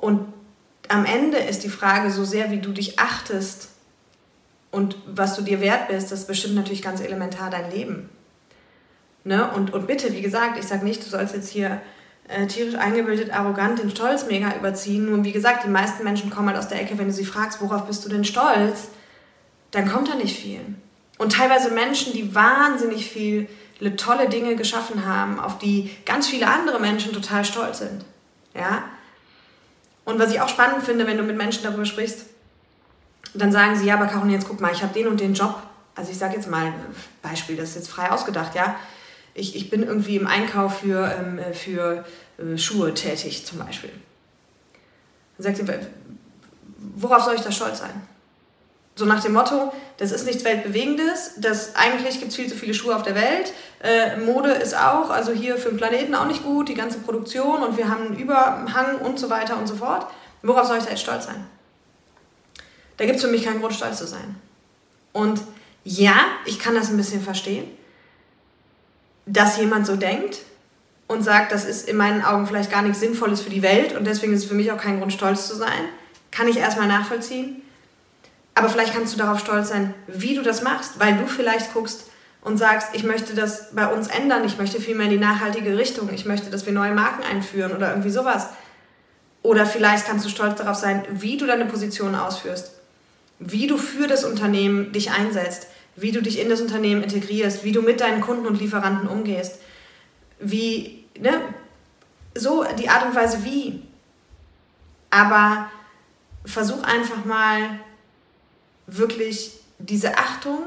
Und 0.00 0.32
am 0.88 1.04
Ende 1.04 1.36
ist 1.36 1.64
die 1.64 1.68
Frage, 1.68 2.10
so 2.10 2.24
sehr 2.24 2.50
wie 2.50 2.60
du 2.60 2.72
dich 2.72 2.98
achtest 2.98 3.68
und 4.70 4.96
was 5.06 5.36
du 5.36 5.42
dir 5.42 5.60
wert 5.60 5.88
bist, 5.88 6.10
das 6.10 6.26
bestimmt 6.26 6.54
natürlich 6.54 6.82
ganz 6.82 7.00
elementar 7.00 7.50
dein 7.50 7.70
Leben. 7.70 8.08
Ne? 9.24 9.50
Und, 9.52 9.72
und 9.74 9.86
bitte, 9.86 10.12
wie 10.12 10.22
gesagt, 10.22 10.58
ich 10.58 10.66
sage 10.66 10.84
nicht, 10.84 11.04
du 11.04 11.10
sollst 11.10 11.34
jetzt 11.34 11.50
hier 11.50 11.80
äh, 12.28 12.46
tierisch 12.46 12.76
eingebildet, 12.76 13.32
arrogant 13.32 13.78
den 13.78 13.90
Stolz 13.90 14.26
mega 14.26 14.54
überziehen. 14.56 15.10
Nur 15.10 15.24
wie 15.24 15.32
gesagt, 15.32 15.64
die 15.64 15.70
meisten 15.70 16.04
Menschen 16.04 16.30
kommen 16.30 16.48
halt 16.48 16.58
aus 16.58 16.68
der 16.68 16.80
Ecke, 16.80 16.96
wenn 16.96 17.08
du 17.08 17.12
sie 17.12 17.26
fragst, 17.26 17.60
worauf 17.60 17.86
bist 17.86 18.04
du 18.04 18.08
denn 18.08 18.24
stolz, 18.24 18.88
dann 19.72 19.88
kommt 19.90 20.08
da 20.08 20.14
nicht 20.14 20.38
viel. 20.38 20.60
Und 21.18 21.32
teilweise 21.32 21.70
Menschen, 21.70 22.14
die 22.14 22.34
wahnsinnig 22.34 23.10
viel 23.10 23.48
tolle 23.96 24.28
Dinge 24.28 24.56
geschaffen 24.56 25.04
haben, 25.04 25.38
auf 25.38 25.58
die 25.58 25.90
ganz 26.04 26.28
viele 26.28 26.48
andere 26.48 26.80
Menschen 26.80 27.12
total 27.12 27.44
stolz 27.44 27.78
sind. 27.78 28.04
Ja? 28.54 28.84
Und 30.04 30.18
was 30.18 30.32
ich 30.32 30.40
auch 30.40 30.48
spannend 30.48 30.84
finde, 30.84 31.06
wenn 31.06 31.18
du 31.18 31.22
mit 31.22 31.36
Menschen 31.36 31.62
darüber 31.62 31.84
sprichst, 31.84 32.26
dann 33.34 33.52
sagen 33.52 33.76
sie, 33.76 33.86
ja, 33.86 33.94
aber 33.94 34.06
Caroline, 34.06 34.34
jetzt 34.34 34.48
guck 34.48 34.60
mal, 34.60 34.72
ich 34.72 34.82
habe 34.82 34.94
den 34.94 35.08
und 35.08 35.20
den 35.20 35.34
Job. 35.34 35.62
Also 35.94 36.10
ich 36.10 36.18
sage 36.18 36.36
jetzt 36.36 36.48
mal, 36.48 36.72
Beispiel, 37.22 37.56
das 37.56 37.70
ist 37.70 37.74
jetzt 37.76 37.90
frei 37.90 38.10
ausgedacht, 38.10 38.54
ja. 38.54 38.76
Ich, 39.34 39.54
ich 39.54 39.68
bin 39.68 39.82
irgendwie 39.82 40.16
im 40.16 40.26
Einkauf 40.26 40.80
für, 40.80 41.12
ähm, 41.12 41.40
für 41.52 42.04
äh, 42.38 42.56
Schuhe 42.56 42.94
tätig 42.94 43.44
zum 43.44 43.58
Beispiel. 43.58 43.90
Dann 45.36 45.54
sagt 45.54 45.56
sie, 45.58 45.86
worauf 46.78 47.22
soll 47.22 47.34
ich 47.34 47.42
da 47.42 47.52
stolz 47.52 47.80
sein? 47.80 48.02
So 48.98 49.04
nach 49.04 49.22
dem 49.22 49.34
Motto, 49.34 49.72
das 49.98 50.10
ist 50.10 50.24
nichts 50.24 50.42
Weltbewegendes, 50.42 51.32
das, 51.36 51.76
eigentlich 51.76 52.18
gibt 52.18 52.30
es 52.30 52.36
viel 52.36 52.48
zu 52.48 52.56
viele 52.56 52.72
Schuhe 52.72 52.96
auf 52.96 53.02
der 53.02 53.14
Welt, 53.14 53.52
äh, 53.82 54.16
Mode 54.16 54.50
ist 54.50 54.74
auch, 54.74 55.10
also 55.10 55.32
hier 55.32 55.58
für 55.58 55.68
den 55.68 55.76
Planeten 55.76 56.14
auch 56.14 56.26
nicht 56.26 56.42
gut, 56.42 56.70
die 56.70 56.74
ganze 56.74 56.98
Produktion 57.00 57.62
und 57.62 57.76
wir 57.76 57.90
haben 57.90 58.06
einen 58.06 58.16
Überhang 58.16 58.98
und 59.00 59.18
so 59.18 59.28
weiter 59.28 59.58
und 59.58 59.66
so 59.66 59.76
fort. 59.76 60.06
Worauf 60.42 60.66
soll 60.66 60.78
ich 60.78 60.84
da 60.84 60.90
jetzt 60.90 61.02
stolz 61.02 61.26
sein? 61.26 61.46
Da 62.96 63.04
gibt 63.04 63.16
es 63.16 63.24
für 63.24 63.30
mich 63.30 63.44
keinen 63.44 63.60
Grund, 63.60 63.74
stolz 63.74 63.98
zu 63.98 64.06
sein. 64.06 64.36
Und 65.12 65.42
ja, 65.84 66.16
ich 66.46 66.58
kann 66.58 66.74
das 66.74 66.88
ein 66.88 66.96
bisschen 66.96 67.20
verstehen, 67.20 67.68
dass 69.26 69.58
jemand 69.58 69.86
so 69.86 69.96
denkt 69.96 70.38
und 71.06 71.22
sagt, 71.22 71.52
das 71.52 71.66
ist 71.66 71.86
in 71.86 71.98
meinen 71.98 72.24
Augen 72.24 72.46
vielleicht 72.46 72.70
gar 72.70 72.80
nichts 72.80 73.00
Sinnvolles 73.00 73.42
für 73.42 73.50
die 73.50 73.62
Welt 73.62 73.94
und 73.94 74.06
deswegen 74.06 74.32
ist 74.32 74.44
es 74.44 74.48
für 74.48 74.54
mich 74.54 74.72
auch 74.72 74.78
kein 74.78 74.98
Grund, 74.98 75.12
stolz 75.12 75.46
zu 75.48 75.54
sein. 75.54 75.90
Kann 76.30 76.48
ich 76.48 76.56
erstmal 76.56 76.88
nachvollziehen. 76.88 77.62
Aber 78.56 78.70
vielleicht 78.70 78.94
kannst 78.94 79.12
du 79.12 79.18
darauf 79.18 79.38
stolz 79.38 79.68
sein, 79.68 79.94
wie 80.06 80.34
du 80.34 80.42
das 80.42 80.62
machst, 80.62 80.98
weil 80.98 81.14
du 81.18 81.26
vielleicht 81.26 81.74
guckst 81.74 82.06
und 82.40 82.56
sagst, 82.56 82.88
ich 82.94 83.04
möchte 83.04 83.34
das 83.34 83.74
bei 83.74 83.86
uns 83.86 84.08
ändern, 84.08 84.46
ich 84.46 84.56
möchte 84.56 84.80
viel 84.80 84.94
mehr 84.94 85.04
in 85.04 85.12
die 85.12 85.18
nachhaltige 85.18 85.76
Richtung, 85.76 86.08
ich 86.12 86.24
möchte, 86.24 86.48
dass 86.48 86.64
wir 86.64 86.72
neue 86.72 86.94
Marken 86.94 87.22
einführen 87.22 87.76
oder 87.76 87.90
irgendwie 87.90 88.10
sowas. 88.10 88.48
Oder 89.42 89.66
vielleicht 89.66 90.06
kannst 90.06 90.24
du 90.24 90.30
stolz 90.30 90.56
darauf 90.56 90.76
sein, 90.76 91.04
wie 91.10 91.36
du 91.36 91.46
deine 91.46 91.66
Position 91.66 92.14
ausführst, 92.14 92.70
wie 93.40 93.66
du 93.66 93.76
für 93.76 94.06
das 94.06 94.24
Unternehmen 94.24 94.90
dich 94.90 95.10
einsetzt, 95.10 95.66
wie 95.94 96.10
du 96.10 96.22
dich 96.22 96.40
in 96.40 96.48
das 96.48 96.62
Unternehmen 96.62 97.02
integrierst, 97.02 97.62
wie 97.62 97.72
du 97.72 97.82
mit 97.82 98.00
deinen 98.00 98.22
Kunden 98.22 98.46
und 98.46 98.58
Lieferanten 98.58 99.06
umgehst, 99.06 99.60
wie, 100.40 101.04
ne, 101.20 101.42
so 102.34 102.64
die 102.78 102.88
Art 102.88 103.04
und 103.04 103.14
Weise 103.14 103.44
wie. 103.44 103.82
Aber 105.10 105.70
versuch 106.46 106.82
einfach 106.84 107.26
mal 107.26 107.80
wirklich 108.86 109.52
diese 109.78 110.16
Achtung 110.18 110.58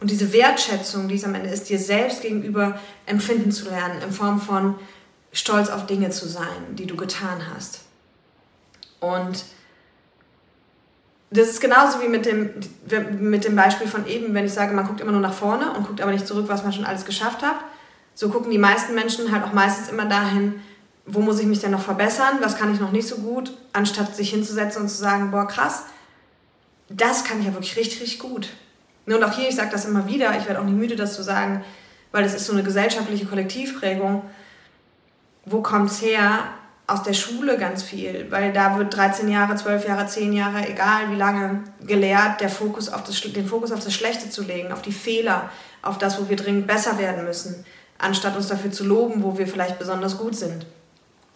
und 0.00 0.10
diese 0.10 0.32
Wertschätzung, 0.32 1.08
die 1.08 1.14
es 1.14 1.24
am 1.24 1.34
Ende 1.34 1.50
ist, 1.50 1.68
dir 1.68 1.78
selbst 1.78 2.22
gegenüber 2.22 2.78
empfinden 3.06 3.52
zu 3.52 3.68
lernen, 3.68 4.02
in 4.02 4.12
Form 4.12 4.40
von 4.40 4.74
stolz 5.32 5.68
auf 5.68 5.86
Dinge 5.86 6.10
zu 6.10 6.28
sein, 6.28 6.76
die 6.76 6.86
du 6.86 6.96
getan 6.96 7.42
hast. 7.54 7.80
Und 9.00 9.44
das 11.30 11.48
ist 11.48 11.60
genauso 11.60 12.00
wie 12.00 12.08
mit 12.08 12.26
dem, 12.26 12.50
mit 13.18 13.44
dem 13.44 13.56
Beispiel 13.56 13.88
von 13.88 14.06
eben, 14.06 14.34
wenn 14.34 14.44
ich 14.44 14.52
sage, 14.52 14.74
man 14.74 14.86
guckt 14.86 15.00
immer 15.00 15.10
nur 15.10 15.20
nach 15.20 15.32
vorne 15.32 15.72
und 15.72 15.86
guckt 15.86 16.00
aber 16.00 16.12
nicht 16.12 16.26
zurück, 16.26 16.44
was 16.48 16.62
man 16.62 16.72
schon 16.72 16.84
alles 16.84 17.04
geschafft 17.04 17.42
hat. 17.42 17.56
So 18.14 18.28
gucken 18.28 18.52
die 18.52 18.58
meisten 18.58 18.94
Menschen 18.94 19.32
halt 19.32 19.42
auch 19.42 19.52
meistens 19.52 19.88
immer 19.88 20.04
dahin, 20.04 20.60
wo 21.06 21.20
muss 21.20 21.40
ich 21.40 21.46
mich 21.46 21.60
denn 21.60 21.72
noch 21.72 21.82
verbessern, 21.82 22.38
was 22.40 22.56
kann 22.56 22.72
ich 22.72 22.80
noch 22.80 22.92
nicht 22.92 23.08
so 23.08 23.16
gut, 23.16 23.52
anstatt 23.72 24.14
sich 24.14 24.30
hinzusetzen 24.30 24.82
und 24.82 24.88
zu 24.88 24.96
sagen, 24.96 25.32
boah, 25.32 25.46
krass, 25.46 25.84
das 26.96 27.24
kann 27.24 27.40
ich 27.40 27.46
ja 27.46 27.52
wirklich 27.52 27.76
richtig, 27.76 28.00
richtig 28.00 28.18
gut. 28.18 28.48
Und 29.06 29.22
auch 29.22 29.32
hier, 29.32 29.48
ich 29.48 29.56
sage 29.56 29.70
das 29.70 29.84
immer 29.84 30.06
wieder, 30.06 30.36
ich 30.38 30.46
werde 30.46 30.60
auch 30.60 30.64
nicht 30.64 30.76
müde, 30.76 30.96
das 30.96 31.14
zu 31.14 31.22
sagen, 31.22 31.64
weil 32.12 32.22
das 32.22 32.34
ist 32.34 32.46
so 32.46 32.52
eine 32.52 32.62
gesellschaftliche 32.62 33.26
Kollektivprägung. 33.26 34.22
Wo 35.44 35.60
kommt 35.60 35.90
es 35.90 36.00
her, 36.00 36.44
aus 36.86 37.02
der 37.02 37.14
Schule 37.14 37.56
ganz 37.56 37.82
viel, 37.82 38.26
weil 38.30 38.52
da 38.52 38.78
wird 38.78 38.94
13 38.94 39.28
Jahre, 39.28 39.56
12 39.56 39.88
Jahre, 39.88 40.06
10 40.06 40.32
Jahre, 40.32 40.68
egal 40.68 41.10
wie 41.10 41.16
lange, 41.16 41.64
gelehrt, 41.86 42.40
der 42.40 42.50
Fokus 42.50 42.90
auf 42.90 43.04
das, 43.04 43.20
den 43.20 43.46
Fokus 43.46 43.72
auf 43.72 43.82
das 43.82 43.94
Schlechte 43.94 44.28
zu 44.28 44.42
legen, 44.42 44.70
auf 44.70 44.82
die 44.82 44.92
Fehler, 44.92 45.48
auf 45.80 45.96
das, 45.96 46.20
wo 46.20 46.28
wir 46.28 46.36
dringend 46.36 46.66
besser 46.66 46.98
werden 46.98 47.24
müssen, 47.24 47.64
anstatt 47.98 48.36
uns 48.36 48.48
dafür 48.48 48.70
zu 48.70 48.84
loben, 48.84 49.22
wo 49.22 49.38
wir 49.38 49.46
vielleicht 49.46 49.78
besonders 49.78 50.18
gut 50.18 50.36
sind. 50.36 50.66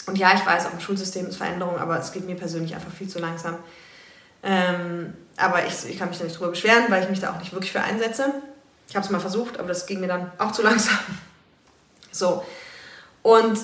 Und 0.06 0.18
ja, 0.18 0.34
ich 0.34 0.44
weiß, 0.44 0.66
auch 0.66 0.72
im 0.72 0.80
Schulsystem 0.80 1.26
ist 1.26 1.36
Veränderung, 1.36 1.78
aber 1.78 1.98
es 1.98 2.12
geht 2.12 2.26
mir 2.26 2.36
persönlich 2.36 2.74
einfach 2.74 2.92
viel 2.92 3.08
zu 3.08 3.18
langsam. 3.18 3.56
Ähm, 4.42 5.14
aber 5.38 5.64
ich, 5.66 5.88
ich 5.88 5.98
kann 5.98 6.08
mich 6.08 6.18
da 6.18 6.24
nicht 6.24 6.38
drüber 6.38 6.50
beschweren, 6.50 6.84
weil 6.88 7.02
ich 7.02 7.08
mich 7.08 7.20
da 7.20 7.32
auch 7.32 7.38
nicht 7.38 7.52
wirklich 7.52 7.72
für 7.72 7.80
einsetze. 7.80 8.34
Ich 8.88 8.96
habe 8.96 9.04
es 9.04 9.10
mal 9.10 9.20
versucht, 9.20 9.58
aber 9.58 9.68
das 9.68 9.86
ging 9.86 10.00
mir 10.00 10.08
dann 10.08 10.32
auch 10.38 10.52
zu 10.52 10.62
langsam. 10.62 10.98
So. 12.10 12.44
Und 13.22 13.58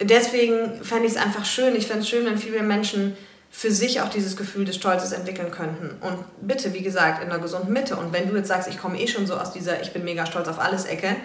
deswegen 0.00 0.82
fände 0.82 1.06
ich 1.06 1.12
es 1.12 1.18
einfach 1.18 1.44
schön. 1.44 1.74
Ich 1.74 1.86
fände 1.86 2.02
es 2.02 2.08
schön, 2.08 2.24
wenn 2.24 2.38
viele 2.38 2.54
mehr 2.54 2.62
Menschen 2.62 3.16
für 3.50 3.72
sich 3.72 4.00
auch 4.00 4.08
dieses 4.08 4.36
Gefühl 4.36 4.64
des 4.64 4.76
Stolzes 4.76 5.12
entwickeln 5.12 5.50
könnten. 5.50 5.96
Und 6.00 6.24
bitte, 6.40 6.72
wie 6.72 6.82
gesagt, 6.82 7.22
in 7.22 7.30
einer 7.30 7.40
gesunden 7.40 7.72
Mitte. 7.72 7.96
Und 7.96 8.12
wenn 8.12 8.28
du 8.28 8.36
jetzt 8.36 8.48
sagst, 8.48 8.68
ich 8.68 8.78
komme 8.78 9.00
eh 9.00 9.08
schon 9.08 9.26
so 9.26 9.36
aus 9.36 9.52
dieser 9.52 9.82
Ich 9.82 9.92
bin 9.92 10.04
mega 10.04 10.24
stolz 10.24 10.48
auf 10.48 10.60
alles 10.60 10.84
Ecke, 10.84 11.16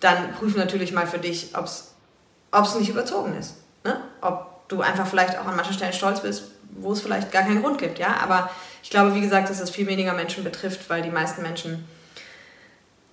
dann 0.00 0.34
prüf 0.34 0.56
natürlich 0.56 0.92
mal 0.92 1.06
für 1.06 1.18
dich, 1.18 1.52
ob 1.56 1.64
es 1.64 2.74
nicht 2.78 2.90
überzogen 2.90 3.34
ist. 3.38 3.56
Ne? 3.82 3.98
Ob 4.20 4.68
du 4.68 4.82
einfach 4.82 5.06
vielleicht 5.06 5.38
auch 5.38 5.46
an 5.46 5.56
manchen 5.56 5.72
Stellen 5.72 5.94
stolz 5.94 6.20
bist, 6.20 6.44
wo 6.70 6.92
es 6.92 7.00
vielleicht 7.00 7.32
gar 7.32 7.42
keinen 7.42 7.62
Grund 7.62 7.78
gibt. 7.78 7.98
Ja? 7.98 8.18
Aber 8.22 8.50
ich 8.84 8.90
glaube, 8.90 9.14
wie 9.16 9.20
gesagt, 9.20 9.50
dass 9.50 9.58
es 9.58 9.70
viel 9.70 9.88
weniger 9.88 10.12
Menschen 10.12 10.44
betrifft, 10.44 10.88
weil 10.88 11.02
die 11.02 11.10
meisten 11.10 11.42
Menschen 11.42 11.88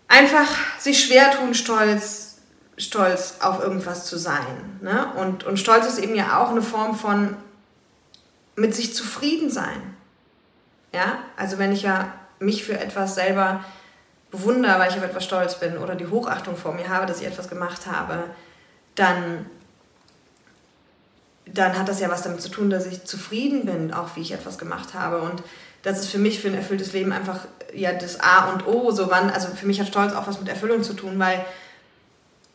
einfach 0.07 0.47
sich 0.77 1.03
schwer 1.03 1.31
tun, 1.31 1.55
stolz 1.55 2.27
stolz 2.77 3.36
auf 3.41 3.62
irgendwas 3.62 4.05
zu 4.05 4.17
sein. 4.17 4.79
Ne? 4.81 5.13
Und, 5.15 5.43
und 5.43 5.57
Stolz 5.57 5.86
ist 5.86 5.99
eben 5.99 6.15
ja 6.15 6.41
auch 6.41 6.49
eine 6.49 6.62
Form 6.62 6.95
von 6.95 7.38
mit 8.55 8.75
sich 8.75 8.93
zufrieden 8.93 9.49
sein. 9.49 9.95
Ja, 10.93 11.19
also 11.38 11.57
wenn 11.57 11.71
ich 11.71 11.84
ja 11.84 12.13
mich 12.39 12.65
für 12.65 12.77
etwas 12.77 13.15
selber 13.15 13.63
bewundere, 14.29 14.77
weil 14.77 14.89
ich 14.89 14.97
auf 14.97 15.03
etwas 15.03 15.23
stolz 15.23 15.60
bin 15.60 15.77
oder 15.77 15.95
die 15.95 16.07
Hochachtung 16.07 16.57
vor 16.57 16.73
mir 16.73 16.89
habe, 16.89 17.05
dass 17.05 17.21
ich 17.21 17.27
etwas 17.27 17.47
gemacht 17.47 17.86
habe, 17.86 18.25
dann, 18.95 19.45
dann 21.53 21.77
hat 21.77 21.87
das 21.87 21.99
ja 21.99 22.09
was 22.09 22.21
damit 22.21 22.41
zu 22.41 22.49
tun, 22.49 22.69
dass 22.69 22.85
ich 22.85 23.03
zufrieden 23.03 23.65
bin, 23.65 23.93
auch 23.93 24.15
wie 24.15 24.21
ich 24.21 24.31
etwas 24.31 24.57
gemacht 24.57 24.93
habe. 24.93 25.19
Und 25.19 25.43
das 25.83 25.99
ist 25.99 26.09
für 26.09 26.17
mich 26.17 26.39
für 26.39 26.47
ein 26.47 26.55
erfülltes 26.55 26.93
Leben 26.93 27.11
einfach 27.11 27.39
ja 27.73 27.93
das 27.93 28.19
A 28.19 28.51
und 28.51 28.67
O. 28.67 28.91
So 28.91 29.09
wann, 29.09 29.29
also 29.29 29.47
für 29.49 29.65
mich 29.65 29.79
hat 29.79 29.87
Stolz 29.87 30.13
auch 30.13 30.27
was 30.27 30.39
mit 30.39 30.49
Erfüllung 30.49 30.83
zu 30.83 30.93
tun, 30.93 31.19
weil 31.19 31.43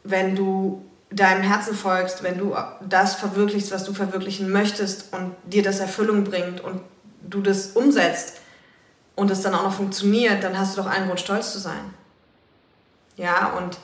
wenn 0.04 0.36
du 0.36 0.84
deinem 1.10 1.42
Herzen 1.42 1.74
folgst, 1.74 2.22
wenn 2.22 2.38
du 2.38 2.56
das 2.86 3.14
verwirklichst, 3.14 3.70
was 3.70 3.84
du 3.84 3.94
verwirklichen 3.94 4.50
möchtest 4.50 5.12
und 5.12 5.34
dir 5.44 5.62
das 5.62 5.80
Erfüllung 5.80 6.24
bringt 6.24 6.60
und 6.60 6.80
du 7.22 7.40
das 7.40 7.68
umsetzt 7.68 8.40
und 9.14 9.30
es 9.30 9.42
dann 9.42 9.54
auch 9.54 9.62
noch 9.62 9.74
funktioniert, 9.74 10.42
dann 10.42 10.58
hast 10.58 10.76
du 10.76 10.82
doch 10.82 10.90
allen 10.90 11.06
Grund, 11.06 11.20
stolz 11.20 11.52
zu 11.52 11.58
sein. 11.58 11.94
Ja, 13.16 13.52
und 13.52 13.78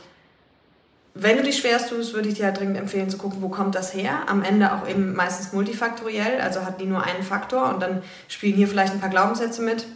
wenn 1.15 1.37
du 1.37 1.43
dich 1.43 1.59
schwerst 1.59 1.91
tust, 1.91 2.15
würde 2.15 2.29
ich 2.29 2.37
dir 2.37 2.47
halt 2.47 2.59
dringend 2.59 2.79
empfehlen 2.79 3.11
zu 3.11 3.19
gucken, 3.19 3.43
wo 3.43 3.49
kommt 3.49 3.75
das 3.75 3.93
her. 3.93 4.21
Am 4.27 4.43
Ende 4.43 4.73
auch 4.73 4.89
eben 4.89 5.15
meistens 5.15 5.53
multifaktoriell, 5.53 6.41
also 6.41 6.65
hat 6.65 6.81
die 6.81 6.87
nur 6.87 7.03
einen 7.03 7.23
Faktor 7.23 7.69
und 7.73 7.83
dann 7.83 8.03
spielen 8.29 8.55
hier 8.55 8.69
vielleicht 8.69 8.95
ein 8.95 9.01
paar 9.01 9.11
Glaubenssätze 9.11 9.63
mit. 9.63 9.87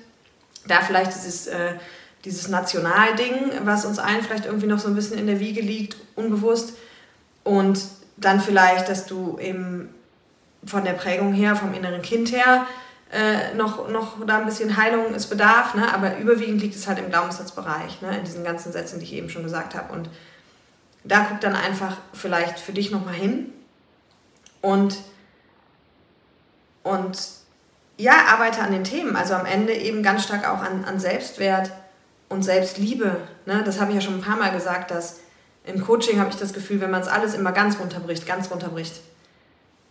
Da 0.67 0.81
vielleicht 0.81 1.15
dieses 1.15 1.47
äh, 1.47 1.75
dieses 2.27 2.49
Nationalding, 2.49 3.35
was 3.63 3.85
uns 3.85 4.01
allen 4.01 4.21
vielleicht 4.21 4.47
irgendwie 4.47 4.67
noch 4.67 4.81
so 4.81 4.89
ein 4.89 4.97
bisschen 4.97 5.17
in 5.17 5.29
der 5.29 5.39
Wiege 5.39 5.61
liegt, 5.61 5.97
unbewusst. 6.17 6.77
Und 7.45 7.81
dann 8.17 8.41
vielleicht, 8.41 8.89
dass 8.89 9.07
du 9.07 9.39
eben 9.39 9.95
von 10.65 10.85
der 10.85 10.95
Prägung 10.95 11.33
her, 11.33 11.55
vom 11.55 11.73
inneren 11.73 12.03
Kind 12.03 12.33
her, 12.33 12.67
äh, 13.13 13.55
noch, 13.55 13.89
noch 13.89 14.27
da 14.27 14.39
ein 14.39 14.47
bisschen 14.47 14.77
Heilung 14.77 15.15
es 15.15 15.27
bedarf, 15.27 15.75
ne? 15.75 15.95
aber 15.95 16.19
überwiegend 16.19 16.61
liegt 16.61 16.75
es 16.75 16.89
halt 16.89 16.99
im 16.99 17.09
Glaubenssatzbereich, 17.09 18.03
ne? 18.03 18.19
in 18.19 18.25
diesen 18.25 18.43
ganzen 18.43 18.73
Sätzen, 18.73 18.99
die 18.99 19.05
ich 19.05 19.13
eben 19.13 19.31
schon 19.31 19.45
gesagt 19.45 19.77
habe. 19.77 19.93
Und 19.93 20.11
da 21.07 21.27
guck 21.29 21.41
dann 21.41 21.55
einfach 21.55 21.97
vielleicht 22.13 22.59
für 22.59 22.73
dich 22.73 22.91
nochmal 22.91 23.15
hin 23.15 23.53
und, 24.61 24.99
und 26.83 27.19
ja, 27.97 28.27
arbeite 28.29 28.61
an 28.61 28.73
den 28.73 28.85
Themen. 28.85 29.17
Also 29.17 29.35
am 29.35 29.47
Ende 29.47 29.73
eben 29.73 30.03
ganz 30.03 30.25
stark 30.25 30.49
auch 30.49 30.61
an, 30.61 30.85
an 30.85 30.99
Selbstwert 30.99 31.71
und 32.29 32.43
Selbstliebe, 32.43 33.21
ne, 33.47 33.63
das 33.65 33.81
habe 33.81 33.93
ich 33.93 33.97
ja 33.97 34.01
schon 34.01 34.15
ein 34.15 34.23
paar 34.23 34.37
Mal 34.37 34.51
gesagt, 34.51 34.91
dass 34.91 35.21
im 35.65 35.85
Coaching 35.85 36.19
habe 36.21 36.31
ich 36.31 36.37
das 36.37 36.53
Gefühl, 36.53 36.81
wenn 36.81 36.91
man 36.91 37.03
es 37.03 37.09
alles 37.09 37.35
immer 37.35 37.53
ganz 37.53 37.79
runterbricht, 37.79 38.27
ganz 38.27 38.51
runterbricht, 38.51 39.01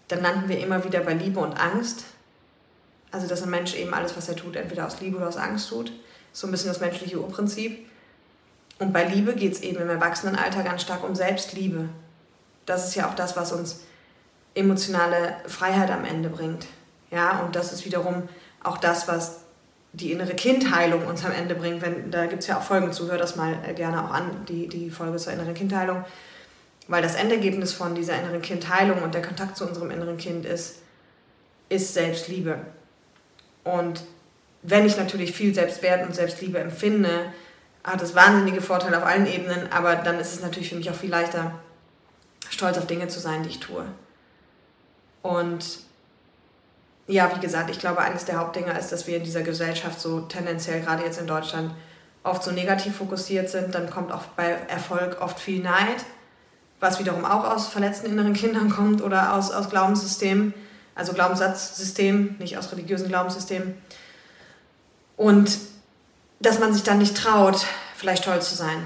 dann 0.08 0.22
landen 0.22 0.48
wir 0.48 0.60
immer 0.60 0.84
wieder 0.84 1.02
bei 1.02 1.14
Liebe 1.14 1.40
und 1.40 1.54
Angst. 1.54 2.06
Also, 3.12 3.28
dass 3.28 3.44
ein 3.44 3.50
Mensch 3.50 3.76
eben 3.76 3.94
alles, 3.94 4.16
was 4.16 4.30
er 4.30 4.36
tut, 4.36 4.56
entweder 4.56 4.86
aus 4.86 5.00
Liebe 5.00 5.18
oder 5.18 5.28
aus 5.28 5.38
Angst 5.38 5.70
tut. 5.70 5.92
So 6.32 6.48
ein 6.48 6.52
bisschen 6.52 6.70
das 6.70 6.80
menschliche 6.80 7.20
Urprinzip. 7.20 7.90
Und 8.80 8.92
bei 8.92 9.06
Liebe 9.06 9.34
geht 9.36 9.54
es 9.54 9.62
eben 9.62 9.80
im 9.80 9.90
Erwachsenenalter 9.90 10.64
ganz 10.64 10.82
stark 10.82 11.04
um 11.04 11.16
Selbstliebe. 11.16 11.90
Das 12.66 12.88
ist 12.88 12.96
ja 12.96 13.10
auch 13.10 13.16
das, 13.16 13.38
was 13.38 13.52
uns 13.52 13.82
emotionale 14.54 15.36
Freiheit 15.48 15.92
am 15.92 16.06
Ende 16.06 16.30
bringt. 16.30 16.68
Ja, 17.12 17.40
und 17.40 17.56
das 17.56 17.72
ist 17.72 17.86
wiederum 17.86 18.28
auch 18.64 18.78
das, 18.78 19.08
was 19.08 19.42
die 19.94 20.12
innere 20.12 20.34
Kindheilung 20.34 21.06
uns 21.06 21.24
am 21.24 21.32
Ende 21.32 21.56
bringt. 21.56 21.82
Wenn, 21.82 22.12
da 22.12 22.26
gibt 22.26 22.42
es 22.42 22.48
ja 22.48 22.58
auch 22.58 22.64
Folgen 22.64 22.92
zu, 22.92 23.10
hör 23.10 23.18
das 23.18 23.36
mal 23.36 23.58
äh, 23.66 23.74
gerne 23.74 24.04
auch 24.04 24.12
an, 24.12 24.46
die, 24.48 24.68
die 24.68 24.90
Folge 24.90 25.18
zur 25.18 25.32
inneren 25.32 25.54
Kindheilung. 25.54 26.04
Weil 26.88 27.02
das 27.02 27.16
Endergebnis 27.16 27.74
von 27.74 27.96
dieser 27.96 28.20
inneren 28.20 28.42
Kindheilung 28.42 29.02
und 29.02 29.14
der 29.14 29.22
Kontakt 29.22 29.56
zu 29.58 29.66
unserem 29.66 29.92
inneren 29.92 30.18
Kind 30.18 30.46
ist, 30.46 30.80
ist 31.70 31.94
Selbstliebe. 31.94 32.60
Und 33.64 34.04
wenn 34.62 34.86
ich 34.86 34.98
natürlich 34.98 35.32
viel 35.32 35.54
Selbstwert 35.54 36.06
und 36.06 36.14
Selbstliebe 36.14 36.60
empfinde, 36.60 37.34
hat 37.86 38.02
es 38.02 38.16
wahnsinnige 38.16 38.62
Vorteile 38.62 38.98
auf 38.98 39.06
allen 39.06 39.28
Ebenen, 39.28 39.72
aber 39.72 39.96
dann 39.96 40.20
ist 40.20 40.34
es 40.34 40.42
natürlich 40.42 40.70
für 40.70 40.76
mich 40.76 40.90
auch 40.90 40.96
viel 40.96 41.12
leichter, 41.12 41.52
stolz 42.50 42.78
auf 42.78 42.88
Dinge 42.88 43.08
zu 43.08 43.20
sein, 43.20 43.44
die 43.44 43.50
ich 43.50 43.60
tue. 43.60 43.86
Und 45.22 45.80
ja, 47.08 47.36
wie 47.36 47.40
gesagt, 47.40 47.70
ich 47.70 47.80
glaube, 47.80 48.00
eines 48.00 48.26
der 48.26 48.40
Hauptdinger 48.40 48.78
ist, 48.78 48.92
dass 48.92 49.06
wir 49.06 49.18
in 49.18 49.24
dieser 49.24 49.44
Gesellschaft 49.44 50.02
so 50.02 50.22
tendenziell, 50.22 50.82
gerade 50.82 51.04
jetzt 51.04 51.20
in 51.20 51.28
Deutschland, 51.28 51.72
oft 52.24 52.44
so 52.44 52.52
negativ 52.52 52.98
fokussiert 52.98 53.50
sind. 53.50 53.76
Dann 53.76 53.90
kommt 53.90 54.12
auch 54.12 54.24
bei 54.36 54.46
Erfolg 54.46 55.22
oft 55.22 55.40
viel 55.40 55.62
Neid, 55.62 56.04
was 56.80 57.00
wiederum 57.00 57.24
auch 57.24 57.44
aus 57.44 57.68
verletzten 57.68 58.08
inneren 58.08 58.34
Kindern 58.34 58.72
kommt 58.72 59.04
oder 59.04 59.34
aus, 59.36 59.52
aus 59.52 59.70
Glaubenssystemen, 59.70 60.56
also 60.96 61.14
Glaubenssatzsystemen, 61.14 62.38
nicht 62.40 62.58
aus 62.58 62.72
religiösen 62.72 63.08
Glaubenssystemen. 63.08 63.76
Und 65.18 65.58
dass 66.40 66.60
man 66.60 66.74
sich 66.74 66.84
dann 66.84 66.98
nicht 66.98 67.18
traut, 67.18 67.66
vielleicht 67.96 68.24
stolz 68.24 68.50
zu 68.50 68.56
sein. 68.56 68.84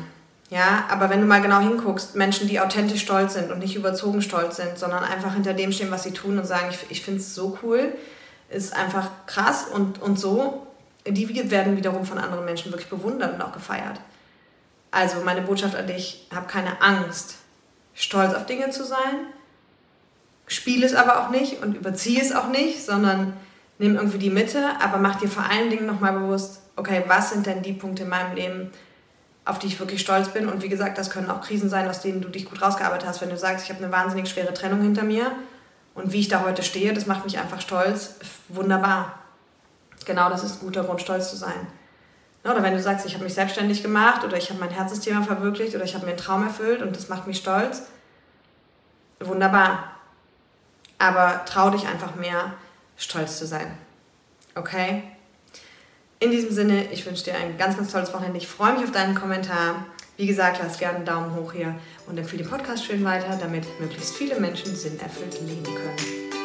Ja, 0.50 0.86
aber 0.90 1.12
wenn 1.12 1.22
du 1.22 1.28
mal 1.28 1.42
genau 1.42 1.60
hinguckst, 1.60 2.16
Menschen, 2.16 2.48
die 2.48 2.60
authentisch 2.60 3.02
stolz 3.02 3.36
sind 3.36 3.52
und 3.52 3.60
nicht 3.60 3.76
überzogen 3.76 4.22
stolz 4.22 4.56
sind, 4.56 4.80
sondern 4.80 5.04
einfach 5.04 5.36
hinter 5.36 5.54
dem 5.54 5.72
stehen, 5.72 5.92
was 5.92 6.04
sie 6.04 6.12
tun 6.12 6.40
und 6.40 6.46
sagen, 6.46 6.70
ich, 6.72 6.80
ich 6.90 7.02
finde 7.04 7.20
es 7.20 7.36
so 7.36 7.60
cool, 7.62 7.94
ist 8.50 8.76
einfach 8.76 9.10
krass 9.28 9.68
und, 9.72 10.02
und 10.02 10.20
so, 10.20 10.66
die 11.08 11.52
werden 11.52 11.78
wiederum 11.78 12.04
von 12.04 12.18
anderen 12.18 12.46
Menschen 12.46 12.72
wirklich 12.72 12.90
bewundert 12.90 13.36
und 13.36 13.42
auch 13.42 13.52
gefeiert. 13.52 14.00
Also 14.90 15.18
meine 15.24 15.42
Botschaft 15.42 15.76
an 15.76 15.86
dich, 15.86 16.28
hab 16.34 16.48
keine 16.48 16.82
Angst, 16.82 17.36
stolz 17.94 18.34
auf 18.34 18.48
Dinge 18.48 18.72
zu 18.72 18.84
sein, 18.84 19.28
spiel 20.48 20.84
es 20.84 20.96
aber 20.96 21.22
auch 21.22 21.30
nicht 21.30 21.62
und 21.62 21.76
überziehe 21.76 22.22
es 22.22 22.34
auch 22.34 22.48
nicht, 22.48 22.84
sondern 22.84 23.34
nimm 23.78 23.96
irgendwie 23.96 24.18
die 24.18 24.32
Mitte, 24.32 24.64
aber 24.82 24.98
mach 24.98 25.20
dir 25.20 25.30
vor 25.30 25.44
allen 25.48 25.70
Dingen 25.70 25.86
nochmal 25.86 26.14
bewusst, 26.14 26.62
okay, 26.80 27.04
was 27.08 27.30
sind 27.30 27.46
denn 27.46 27.62
die 27.62 27.74
Punkte 27.74 28.04
in 28.04 28.10
meinem 28.10 28.36
Leben, 28.36 28.72
auf 29.46 29.60
die 29.60 29.68
ich 29.68 29.80
wirklich 29.80 30.02
stolz 30.02 30.30
bin. 30.30 30.48
Und 30.48 30.62
wie 30.62 30.70
gesagt, 30.70 30.98
das 30.98 31.10
können 31.10 31.30
auch 31.30 31.42
Krisen 31.42 31.70
sein, 31.70 31.90
aus 31.90 32.02
denen 32.02 32.22
du 32.22 32.30
dich 32.30 32.46
gut 32.46 32.62
rausgearbeitet 32.62 33.08
hast. 33.08 33.22
Wenn 33.22 33.30
du 33.30 33.38
sagst, 33.38 33.66
ich 33.66 33.72
habe 33.72 33.84
eine 33.84 33.92
wahnsinnig 33.92 34.30
schwere 34.30 34.54
Trennung 34.54 34.82
hinter 34.82 35.04
mir 35.04 35.32
und 35.96 36.14
wie 36.14 36.20
ich 36.20 36.28
da 36.28 36.44
heute 36.44 36.64
stehe, 36.64 36.94
das 36.94 37.08
macht 37.08 37.26
mich 37.26 37.38
einfach 37.38 37.60
stolz. 37.60 38.16
Wunderbar. 38.48 39.20
Genau 40.06 40.30
das 40.30 40.44
ist 40.44 40.62
ein 40.62 40.66
guter 40.66 40.84
Grund, 40.84 41.02
stolz 41.02 41.30
zu 41.30 41.36
sein. 41.36 41.68
Oder 42.44 42.64
wenn 42.64 42.74
du 42.74 42.82
sagst, 42.82 43.06
ich 43.06 43.16
habe 43.16 43.26
mich 43.26 43.34
selbstständig 43.34 43.84
gemacht 43.84 44.24
oder 44.24 44.38
ich 44.38 44.50
habe 44.50 44.60
mein 44.60 44.70
Herzensthema 44.70 45.24
verwirklicht 45.24 45.76
oder 45.76 45.84
ich 45.84 45.94
habe 45.94 46.06
mir 46.06 46.12
einen 46.12 46.20
Traum 46.20 46.44
erfüllt 46.44 46.82
und 46.82 46.96
das 46.96 47.10
macht 47.10 47.28
mich 47.28 47.38
stolz. 47.38 47.84
Wunderbar. 49.20 49.96
Aber 51.00 51.44
trau 51.46 51.70
dich 51.70 51.86
einfach 51.88 52.16
mehr, 52.16 52.54
stolz 52.96 53.38
zu 53.38 53.46
sein. 53.46 53.78
Okay? 54.56 55.04
In 56.22 56.32
diesem 56.32 56.52
Sinne, 56.52 56.92
ich 56.92 57.06
wünsche 57.06 57.24
dir 57.24 57.36
ein 57.36 57.58
ganz, 57.58 57.78
ganz 57.78 57.94
tolles 57.94 58.14
Wochenende. 58.14 58.38
Ich 58.38 58.48
freue 58.48 58.74
mich 58.74 58.84
auf 58.84 58.92
deinen 58.92 59.16
Kommentar. 59.16 59.86
Wie 60.18 60.28
gesagt, 60.28 60.60
lass 60.62 60.78
gerne 60.78 60.98
einen 60.98 61.06
Daumen 61.06 61.34
hoch 61.34 61.54
hier 61.54 61.76
und 62.08 62.18
empfehle 62.18 62.44
den 62.44 62.50
Podcast 62.50 62.84
schön 62.84 63.06
weiter, 63.06 63.38
damit 63.40 63.64
möglichst 63.80 64.16
viele 64.16 64.38
Menschen 64.38 64.76
sinnerfüllt 64.76 65.40
leben 65.42 65.64
können. 65.64 66.39